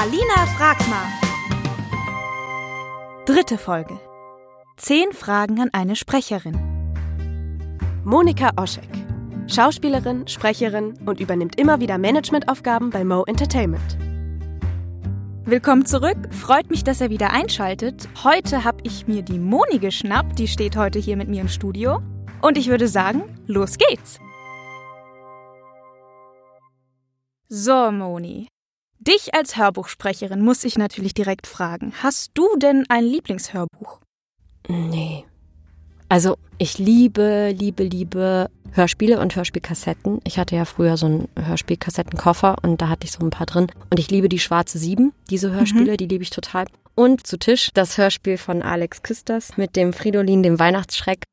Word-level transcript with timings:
Alina 0.00 0.46
fragt 0.56 0.88
mal. 0.88 1.08
Dritte 3.26 3.58
Folge. 3.58 3.98
Zehn 4.76 5.12
Fragen 5.12 5.60
an 5.60 5.70
eine 5.72 5.96
Sprecherin. 5.96 6.56
Monika 8.04 8.52
Oschek. 8.56 8.88
Schauspielerin, 9.48 10.28
Sprecherin 10.28 10.94
und 11.04 11.18
übernimmt 11.18 11.58
immer 11.58 11.80
wieder 11.80 11.98
Managementaufgaben 11.98 12.90
bei 12.90 13.02
Mo 13.02 13.24
Entertainment. 13.26 13.98
Willkommen 15.44 15.84
zurück. 15.84 16.32
Freut 16.32 16.70
mich, 16.70 16.84
dass 16.84 17.00
ihr 17.00 17.10
wieder 17.10 17.32
einschaltet. 17.32 18.08
Heute 18.22 18.62
habe 18.62 18.78
ich 18.84 19.08
mir 19.08 19.22
die 19.22 19.40
Moni 19.40 19.80
geschnappt. 19.80 20.38
Die 20.38 20.46
steht 20.46 20.76
heute 20.76 21.00
hier 21.00 21.16
mit 21.16 21.28
mir 21.28 21.40
im 21.40 21.48
Studio. 21.48 22.00
Und 22.40 22.56
ich 22.56 22.68
würde 22.68 22.86
sagen, 22.86 23.36
los 23.48 23.76
geht's. 23.76 24.20
So, 27.48 27.90
Moni. 27.90 28.46
Dich 29.00 29.34
als 29.34 29.56
Hörbuchsprecherin 29.56 30.40
muss 30.40 30.64
ich 30.64 30.76
natürlich 30.76 31.14
direkt 31.14 31.46
fragen. 31.46 31.92
Hast 32.02 32.32
du 32.34 32.56
denn 32.56 32.84
ein 32.88 33.04
Lieblingshörbuch? 33.04 34.00
Nee. 34.68 35.24
Also 36.08 36.36
ich 36.58 36.78
liebe, 36.78 37.54
liebe, 37.56 37.84
liebe 37.84 38.50
Hörspiele 38.72 39.20
und 39.20 39.36
Hörspielkassetten. 39.36 40.20
Ich 40.24 40.38
hatte 40.38 40.56
ja 40.56 40.64
früher 40.64 40.96
so 40.96 41.06
einen 41.06 41.28
Hörspielkassettenkoffer 41.38 42.56
und 42.62 42.82
da 42.82 42.88
hatte 42.88 43.04
ich 43.04 43.12
so 43.12 43.24
ein 43.24 43.30
paar 43.30 43.46
drin. 43.46 43.68
Und 43.90 43.98
ich 44.00 44.10
liebe 44.10 44.28
die 44.28 44.38
Schwarze 44.38 44.78
Sieben, 44.78 45.12
diese 45.30 45.52
Hörspiele, 45.52 45.92
mhm. 45.92 45.96
die 45.96 46.06
liebe 46.06 46.22
ich 46.22 46.30
total. 46.30 46.66
Und 46.94 47.26
zu 47.26 47.38
Tisch 47.38 47.70
das 47.74 47.98
Hörspiel 47.98 48.36
von 48.36 48.62
Alex 48.62 49.02
Küsters 49.02 49.56
mit 49.56 49.76
dem 49.76 49.92
Fridolin, 49.92 50.42
dem 50.42 50.58
Weihnachtsschreck. 50.58 51.24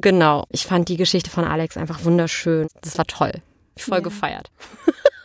Genau, 0.00 0.44
ich 0.50 0.66
fand 0.66 0.88
die 0.88 0.96
Geschichte 0.96 1.30
von 1.30 1.44
Alex 1.44 1.76
einfach 1.76 2.04
wunderschön. 2.04 2.68
Das 2.82 2.96
war 2.98 3.06
toll. 3.06 3.32
Ich 3.74 3.84
voll 3.84 3.98
ja. 3.98 4.04
gefeiert. 4.04 4.50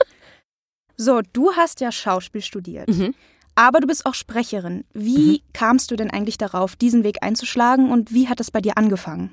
So, 0.98 1.22
du 1.34 1.54
hast 1.54 1.82
ja 1.82 1.92
Schauspiel 1.92 2.42
studiert. 2.42 2.88
Mhm. 2.88 3.14
Aber 3.56 3.80
du 3.80 3.88
bist 3.88 4.06
auch 4.06 4.16
Sprecherin. 4.16 4.84
Wie 4.94 5.44
mhm. 5.44 5.54
kamst 5.54 5.92
du 5.92 5.96
denn 5.96 6.10
eigentlich 6.10 6.38
darauf, 6.38 6.76
diesen 6.76 7.04
Weg 7.04 7.18
einzuschlagen 7.22 7.92
und 7.92 8.14
wie 8.14 8.28
hat 8.28 8.40
es 8.40 8.52
bei 8.52 8.62
dir 8.62 8.78
angefangen? 8.78 9.32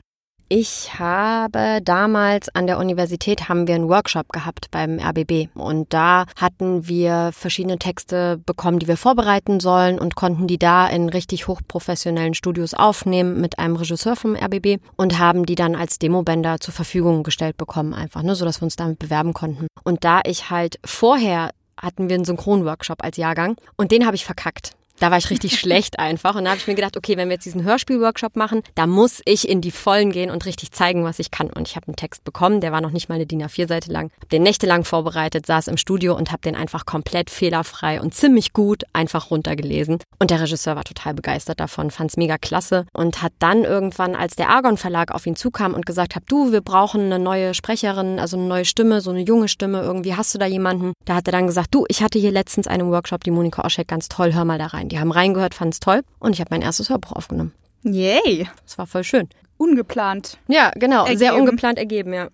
Ich 0.52 0.98
habe 0.98 1.78
damals 1.80 2.52
an 2.56 2.66
der 2.66 2.78
Universität 2.78 3.48
haben 3.48 3.68
wir 3.68 3.76
einen 3.76 3.88
Workshop 3.88 4.30
gehabt 4.30 4.68
beim 4.72 4.98
RBB 4.98 5.46
und 5.54 5.94
da 5.94 6.24
hatten 6.34 6.88
wir 6.88 7.30
verschiedene 7.32 7.78
Texte 7.78 8.36
bekommen, 8.44 8.80
die 8.80 8.88
wir 8.88 8.96
vorbereiten 8.96 9.60
sollen 9.60 10.00
und 10.00 10.16
konnten 10.16 10.48
die 10.48 10.58
da 10.58 10.88
in 10.88 11.08
richtig 11.08 11.46
hochprofessionellen 11.46 12.34
Studios 12.34 12.74
aufnehmen 12.74 13.40
mit 13.40 13.60
einem 13.60 13.76
Regisseur 13.76 14.16
vom 14.16 14.34
RBB 14.34 14.82
und 14.96 15.20
haben 15.20 15.46
die 15.46 15.54
dann 15.54 15.76
als 15.76 16.00
Demobänder 16.00 16.58
zur 16.58 16.74
Verfügung 16.74 17.22
gestellt 17.22 17.56
bekommen 17.56 17.94
einfach, 17.94 18.24
ne, 18.24 18.34
so 18.34 18.44
dass 18.44 18.60
wir 18.60 18.64
uns 18.64 18.74
damit 18.74 18.98
bewerben 18.98 19.34
konnten. 19.34 19.68
Und 19.84 20.02
da 20.02 20.20
ich 20.26 20.50
halt 20.50 20.80
vorher 20.84 21.50
hatten 21.80 22.08
wir 22.08 22.16
einen 22.16 22.24
Synchronworkshop 22.24 23.04
als 23.04 23.18
Jahrgang 23.18 23.54
und 23.76 23.92
den 23.92 24.04
habe 24.04 24.16
ich 24.16 24.24
verkackt. 24.24 24.72
Da 25.00 25.10
war 25.10 25.16
ich 25.16 25.30
richtig 25.30 25.58
schlecht 25.58 25.98
einfach. 25.98 26.34
Und 26.34 26.44
da 26.44 26.50
habe 26.50 26.58
ich 26.58 26.66
mir 26.66 26.74
gedacht, 26.74 26.96
okay, 26.96 27.16
wenn 27.16 27.28
wir 27.28 27.34
jetzt 27.34 27.46
diesen 27.46 27.64
Hörspielworkshop 27.64 28.36
machen, 28.36 28.62
da 28.74 28.86
muss 28.86 29.22
ich 29.24 29.48
in 29.48 29.62
die 29.62 29.70
Vollen 29.70 30.12
gehen 30.12 30.30
und 30.30 30.44
richtig 30.44 30.72
zeigen, 30.72 31.04
was 31.04 31.18
ich 31.18 31.30
kann. 31.30 31.48
Und 31.50 31.66
ich 31.66 31.74
habe 31.74 31.88
einen 31.88 31.96
Text 31.96 32.22
bekommen, 32.22 32.60
der 32.60 32.70
war 32.70 32.82
noch 32.82 32.90
nicht 32.90 33.08
mal 33.08 33.14
eine 33.14 33.24
DIN 33.24 33.42
A4-Seite 33.42 33.90
lang. 33.90 34.10
Hab 34.20 34.28
den 34.28 34.42
nächtelang 34.42 34.84
vorbereitet, 34.84 35.46
saß 35.46 35.68
im 35.68 35.78
Studio 35.78 36.14
und 36.14 36.30
habe 36.32 36.42
den 36.42 36.54
einfach 36.54 36.84
komplett 36.84 37.30
fehlerfrei 37.30 38.00
und 38.00 38.14
ziemlich 38.14 38.52
gut 38.52 38.84
einfach 38.92 39.30
runtergelesen. 39.30 40.00
Und 40.18 40.30
der 40.30 40.42
Regisseur 40.42 40.76
war 40.76 40.84
total 40.84 41.14
begeistert 41.14 41.60
davon, 41.60 41.90
fand 41.90 42.10
es 42.10 42.18
mega 42.18 42.36
klasse 42.36 42.84
und 42.92 43.22
hat 43.22 43.32
dann 43.38 43.64
irgendwann, 43.64 44.14
als 44.14 44.36
der 44.36 44.50
Argon 44.50 44.76
Verlag 44.76 45.12
auf 45.12 45.26
ihn 45.26 45.34
zukam 45.34 45.72
und 45.72 45.86
gesagt 45.86 46.14
hat, 46.14 46.24
du, 46.28 46.52
wir 46.52 46.60
brauchen 46.60 47.06
eine 47.06 47.18
neue 47.18 47.54
Sprecherin, 47.54 48.18
also 48.18 48.36
eine 48.36 48.46
neue 48.46 48.66
Stimme, 48.66 49.00
so 49.00 49.10
eine 49.10 49.20
junge 49.20 49.48
Stimme, 49.48 49.80
irgendwie 49.80 50.14
hast 50.14 50.34
du 50.34 50.38
da 50.38 50.44
jemanden? 50.44 50.92
Da 51.06 51.14
hat 51.14 51.26
er 51.26 51.32
dann 51.32 51.46
gesagt, 51.46 51.74
du, 51.74 51.86
ich 51.88 52.02
hatte 52.02 52.18
hier 52.18 52.32
letztens 52.32 52.66
einen 52.66 52.90
Workshop, 52.90 53.24
die 53.24 53.30
Monika 53.30 53.64
Oschek, 53.64 53.88
ganz 53.88 54.10
toll, 54.10 54.34
hör 54.34 54.44
mal 54.44 54.58
da 54.58 54.66
rein. 54.66 54.89
Die 54.90 54.98
haben 54.98 55.12
reingehört, 55.12 55.54
fanden 55.54 55.72
es 55.72 55.80
toll 55.80 56.02
und 56.18 56.32
ich 56.32 56.40
habe 56.40 56.48
mein 56.50 56.62
erstes 56.62 56.90
Hörbuch 56.90 57.12
aufgenommen. 57.12 57.52
Yay! 57.82 58.48
Das 58.64 58.78
war 58.78 58.86
voll 58.86 59.04
schön. 59.04 59.28
Ungeplant. 59.56 60.38
Ja, 60.48 60.70
genau. 60.74 61.02
Ergeben. 61.02 61.18
Sehr 61.18 61.34
ungeplant 61.34 61.78
ergeben, 61.78 62.12
ja. 62.12 62.28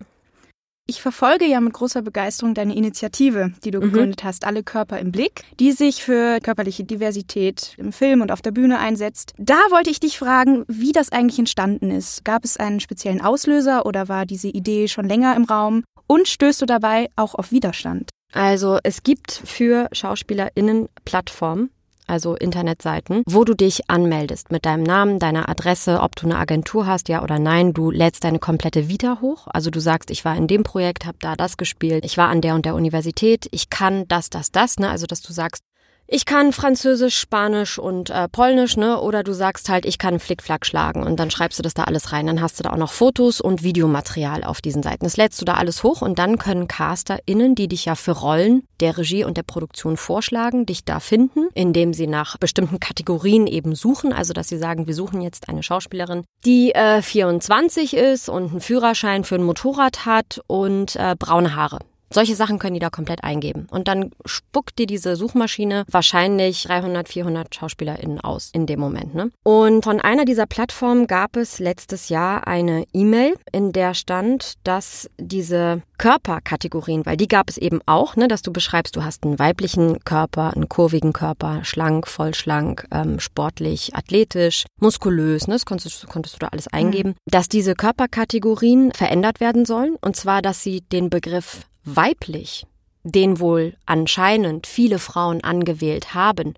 Ich 0.89 1.01
verfolge 1.01 1.45
ja 1.45 1.59
mit 1.59 1.73
großer 1.73 2.01
Begeisterung 2.01 2.53
deine 2.53 2.73
Initiative, 2.73 3.51
die 3.65 3.71
du 3.71 3.79
mhm. 3.79 3.91
gegründet 3.91 4.23
hast, 4.23 4.45
Alle 4.45 4.63
Körper 4.63 4.97
im 4.99 5.11
Blick, 5.11 5.43
die 5.59 5.73
sich 5.73 6.01
für 6.01 6.39
körperliche 6.39 6.85
Diversität 6.85 7.73
im 7.77 7.91
Film 7.91 8.21
und 8.21 8.31
auf 8.31 8.41
der 8.41 8.51
Bühne 8.51 8.79
einsetzt. 8.79 9.33
Da 9.37 9.59
wollte 9.69 9.89
ich 9.89 9.99
dich 9.99 10.17
fragen, 10.17 10.63
wie 10.69 10.93
das 10.93 11.11
eigentlich 11.11 11.39
entstanden 11.39 11.91
ist. 11.91 12.23
Gab 12.23 12.45
es 12.45 12.55
einen 12.55 12.79
speziellen 12.79 13.21
Auslöser 13.21 13.85
oder 13.85 14.07
war 14.07 14.25
diese 14.25 14.47
Idee 14.47 14.87
schon 14.87 15.09
länger 15.09 15.35
im 15.35 15.43
Raum? 15.43 15.83
Und 16.07 16.29
stößt 16.29 16.61
du 16.61 16.65
dabei 16.65 17.09
auch 17.17 17.35
auf 17.35 17.51
Widerstand? 17.51 18.09
Also 18.31 18.79
es 18.83 19.03
gibt 19.03 19.33
für 19.33 19.89
SchauspielerInnen 19.91 20.87
Plattformen, 21.03 21.69
also 22.07 22.35
Internetseiten, 22.35 23.23
wo 23.27 23.43
du 23.43 23.53
dich 23.53 23.89
anmeldest 23.89 24.51
mit 24.51 24.65
deinem 24.65 24.83
Namen, 24.83 25.19
deiner 25.19 25.49
Adresse, 25.49 26.01
ob 26.01 26.15
du 26.15 26.25
eine 26.25 26.37
Agentur 26.37 26.87
hast, 26.87 27.09
ja 27.09 27.23
oder 27.23 27.39
nein. 27.39 27.73
Du 27.73 27.91
lädst 27.91 28.23
deine 28.23 28.39
komplette 28.39 28.87
Vita 28.87 29.19
hoch. 29.21 29.47
Also 29.51 29.69
du 29.69 29.79
sagst, 29.79 30.09
ich 30.11 30.25
war 30.25 30.35
in 30.35 30.47
dem 30.47 30.63
Projekt, 30.63 31.05
habe 31.05 31.17
da 31.21 31.35
das 31.35 31.57
gespielt, 31.57 32.05
ich 32.05 32.17
war 32.17 32.29
an 32.29 32.41
der 32.41 32.55
und 32.55 32.65
der 32.65 32.75
Universität, 32.75 33.47
ich 33.51 33.69
kann 33.69 34.07
das, 34.07 34.29
das, 34.29 34.51
das. 34.51 34.77
Ne? 34.77 34.89
Also 34.89 35.05
dass 35.05 35.21
du 35.21 35.33
sagst, 35.33 35.63
ich 36.09 36.25
kann 36.25 36.53
Französisch, 36.53 37.19
Spanisch 37.19 37.77
und 37.77 38.09
äh, 38.09 38.29
Polnisch, 38.29 38.77
ne? 38.77 39.01
Oder 39.01 39.23
du 39.23 39.33
sagst 39.33 39.67
halt, 39.67 39.85
ich 39.85 39.97
kann 39.97 40.19
Flickflack 40.19 40.65
schlagen 40.65 41.03
und 41.03 41.19
dann 41.19 41.29
schreibst 41.29 41.59
du 41.59 41.63
das 41.63 41.73
da 41.73 41.83
alles 41.83 42.13
rein. 42.13 42.27
Dann 42.27 42.41
hast 42.41 42.57
du 42.57 42.63
da 42.63 42.71
auch 42.71 42.77
noch 42.77 42.93
Fotos 42.93 43.41
und 43.41 43.61
Videomaterial 43.61 44.45
auf 44.45 44.61
diesen 44.61 44.83
Seiten. 44.83 45.03
Das 45.03 45.17
lädst 45.17 45.41
du 45.41 45.45
da 45.45 45.55
alles 45.55 45.83
hoch 45.83 46.01
und 46.01 46.17
dann 46.17 46.37
können 46.37 46.69
CasterInnen, 46.69 47.55
die 47.55 47.67
dich 47.67 47.83
ja 47.85 47.95
für 47.95 48.13
Rollen 48.13 48.63
der 48.79 48.97
Regie 48.97 49.25
und 49.25 49.35
der 49.35 49.43
Produktion 49.43 49.97
vorschlagen, 49.97 50.65
dich 50.65 50.85
da 50.85 51.01
finden, 51.01 51.49
indem 51.53 51.93
sie 51.93 52.07
nach 52.07 52.37
bestimmten 52.37 52.79
Kategorien 52.79 53.45
eben 53.45 53.75
suchen. 53.75 54.13
Also 54.13 54.31
dass 54.31 54.47
sie 54.47 54.57
sagen, 54.57 54.87
wir 54.87 54.93
suchen 54.93 55.21
jetzt 55.21 55.49
eine 55.49 55.61
Schauspielerin, 55.61 56.23
die 56.45 56.73
äh, 56.73 57.01
24 57.01 57.95
ist 57.97 58.29
und 58.29 58.51
einen 58.51 58.61
Führerschein 58.61 59.25
für 59.25 59.35
ein 59.35 59.43
Motorrad 59.43 60.05
hat 60.05 60.39
und 60.47 60.95
äh, 60.95 61.15
braune 61.19 61.55
Haare. 61.55 61.79
Solche 62.09 62.35
Sachen 62.35 62.59
können 62.59 62.73
die 62.73 62.79
da 62.79 62.89
komplett 62.89 63.23
eingeben. 63.23 63.67
Und 63.69 63.87
dann 63.87 64.11
spuckt 64.25 64.79
dir 64.79 64.87
diese 64.87 65.15
Suchmaschine 65.15 65.85
wahrscheinlich 65.89 66.63
300, 66.63 67.09
400 67.09 67.53
SchauspielerInnen 67.53 68.21
aus 68.21 68.49
in 68.53 68.65
dem 68.65 68.79
Moment. 68.79 69.13
Ne? 69.13 69.31
Und 69.43 69.83
von 69.83 69.99
einer 69.99 70.25
dieser 70.25 70.45
Plattformen 70.45 71.07
gab 71.07 71.35
es 71.35 71.59
letztes 71.59 72.09
Jahr 72.09 72.47
eine 72.47 72.85
E-Mail, 72.93 73.35
in 73.51 73.73
der 73.73 73.93
stand, 73.93 74.53
dass 74.63 75.09
diese 75.17 75.81
Körperkategorien, 75.97 77.05
weil 77.05 77.17
die 77.17 77.27
gab 77.27 77.49
es 77.49 77.57
eben 77.57 77.81
auch, 77.87 78.15
ne, 78.15 78.27
dass 78.27 78.43
du 78.43 78.53
beschreibst, 78.53 78.95
du 78.95 79.03
hast 79.03 79.23
einen 79.23 79.39
weiblichen 79.39 79.99
Körper, 80.03 80.53
einen 80.53 80.69
kurvigen 80.69 81.11
Körper, 81.11 81.63
schlank, 81.63 82.07
voll 82.07 82.35
schlank, 82.35 82.87
ähm, 82.91 83.19
sportlich, 83.19 83.95
athletisch, 83.95 84.65
muskulös, 84.79 85.47
ne, 85.47 85.55
das 85.55 85.65
konntest, 85.65 86.07
konntest 86.07 86.35
du 86.35 86.39
da 86.39 86.47
alles 86.49 86.67
eingeben, 86.67 87.09
mhm. 87.09 87.15
dass 87.25 87.49
diese 87.49 87.73
Körperkategorien 87.73 88.91
verändert 88.91 89.39
werden 89.39 89.65
sollen. 89.65 89.95
Und 90.01 90.15
zwar, 90.15 90.41
dass 90.41 90.61
sie 90.61 90.81
den 90.81 91.09
Begriff 91.09 91.61
weiblich, 91.87 92.67
den 93.03 93.39
wohl 93.39 93.75
anscheinend 93.85 94.67
viele 94.67 94.99
Frauen 94.99 95.43
angewählt 95.43 96.13
haben, 96.13 96.53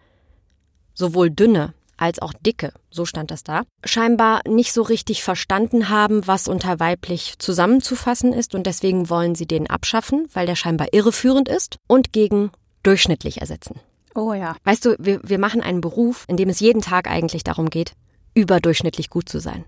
sowohl 0.94 1.29
dünne 1.29 1.73
als 1.97 2.22
auch 2.22 2.34
dicke, 2.34 2.73
so 2.90 3.06
stand 3.06 3.29
das 3.29 3.44
da, 3.44 3.63
scheinbar 3.84 4.41
nicht 4.47 4.73
so 4.73 4.81
richtig 4.81 5.22
verstanden 5.22 5.89
haben, 5.89 6.25
was 6.28 6.47
unter 6.47 6.79
weiblich 6.79 7.35
zusammenzufassen 7.39 8.34
ist 8.34 8.56
und 8.56 8.66
deswegen 8.66 9.09
wollen 9.09 9.35
sie 9.35 9.45
den 9.45 9.69
abschaffen, 9.69 10.28
weil 10.34 10.45
der 10.45 10.56
scheinbar 10.56 10.88
irreführend 10.94 11.50
ist 11.50 11.78
und 11.88 12.13
gegen 12.13 12.51
durchschnittlich 12.84 13.41
ersetzen. 13.41 13.79
Oh 14.16 14.34
ja. 14.34 14.56
Weißt 14.63 14.85
du, 14.85 14.95
wir, 14.97 15.19
wir 15.23 15.39
machen 15.39 15.62
einen 15.62 15.81
Beruf, 15.81 16.25
in 16.28 16.38
dem 16.38 16.50
es 16.50 16.62
jeden 16.62 16.81
Tag 16.81 17.09
eigentlich 17.09 17.44
darum 17.44 17.69
geht, 17.69 17.94
überdurchschnittlich 18.34 19.09
gut 19.09 19.28
zu 19.28 19.39
sein 19.39 19.66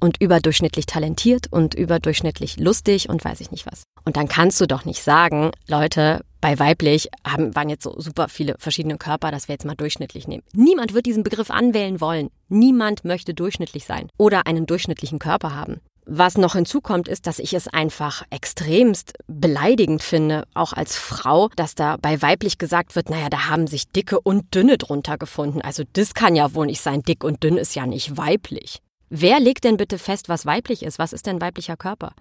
und 0.00 0.20
überdurchschnittlich 0.20 0.86
talentiert 0.86 1.46
und 1.50 1.74
überdurchschnittlich 1.74 2.58
lustig 2.58 3.08
und 3.08 3.24
weiß 3.24 3.40
ich 3.40 3.50
nicht 3.50 3.66
was. 3.66 3.84
Und 4.04 4.16
dann 4.16 4.28
kannst 4.28 4.60
du 4.60 4.66
doch 4.66 4.84
nicht 4.84 5.02
sagen, 5.02 5.50
Leute, 5.66 6.24
bei 6.40 6.58
weiblich 6.58 7.08
haben, 7.26 7.54
waren 7.56 7.68
jetzt 7.68 7.82
so 7.82 7.98
super 7.98 8.28
viele 8.28 8.54
verschiedene 8.58 8.98
Körper, 8.98 9.30
dass 9.30 9.48
wir 9.48 9.54
jetzt 9.54 9.64
mal 9.64 9.74
durchschnittlich 9.74 10.28
nehmen. 10.28 10.44
Niemand 10.52 10.94
wird 10.94 11.06
diesen 11.06 11.22
Begriff 11.24 11.50
anwählen 11.50 12.00
wollen. 12.00 12.30
Niemand 12.48 13.04
möchte 13.04 13.34
durchschnittlich 13.34 13.84
sein 13.84 14.08
oder 14.16 14.46
einen 14.46 14.66
durchschnittlichen 14.66 15.18
Körper 15.18 15.54
haben. 15.54 15.80
Was 16.08 16.38
noch 16.38 16.54
hinzukommt, 16.54 17.08
ist, 17.08 17.26
dass 17.26 17.40
ich 17.40 17.52
es 17.52 17.66
einfach 17.66 18.22
extremst 18.30 19.14
beleidigend 19.26 20.04
finde, 20.04 20.44
auch 20.54 20.72
als 20.72 20.96
Frau, 20.96 21.48
dass 21.56 21.74
da 21.74 21.96
bei 22.00 22.22
weiblich 22.22 22.58
gesagt 22.58 22.94
wird, 22.94 23.10
naja, 23.10 23.28
da 23.28 23.48
haben 23.48 23.66
sich 23.66 23.90
dicke 23.90 24.20
und 24.20 24.54
dünne 24.54 24.78
drunter 24.78 25.18
gefunden. 25.18 25.62
Also 25.62 25.82
das 25.94 26.14
kann 26.14 26.36
ja 26.36 26.54
wohl 26.54 26.66
nicht 26.66 26.80
sein. 26.80 27.02
Dick 27.02 27.24
und 27.24 27.42
dünn 27.42 27.56
ist 27.56 27.74
ja 27.74 27.86
nicht 27.86 28.16
weiblich. 28.16 28.78
Wer 29.08 29.40
legt 29.40 29.64
denn 29.64 29.76
bitte 29.76 29.98
fest, 29.98 30.28
was 30.28 30.46
weiblich 30.46 30.82
ist? 30.82 30.98
Was 30.98 31.12
ist 31.12 31.26
denn 31.26 31.40
weiblicher 31.40 31.76
Körper? 31.76 32.12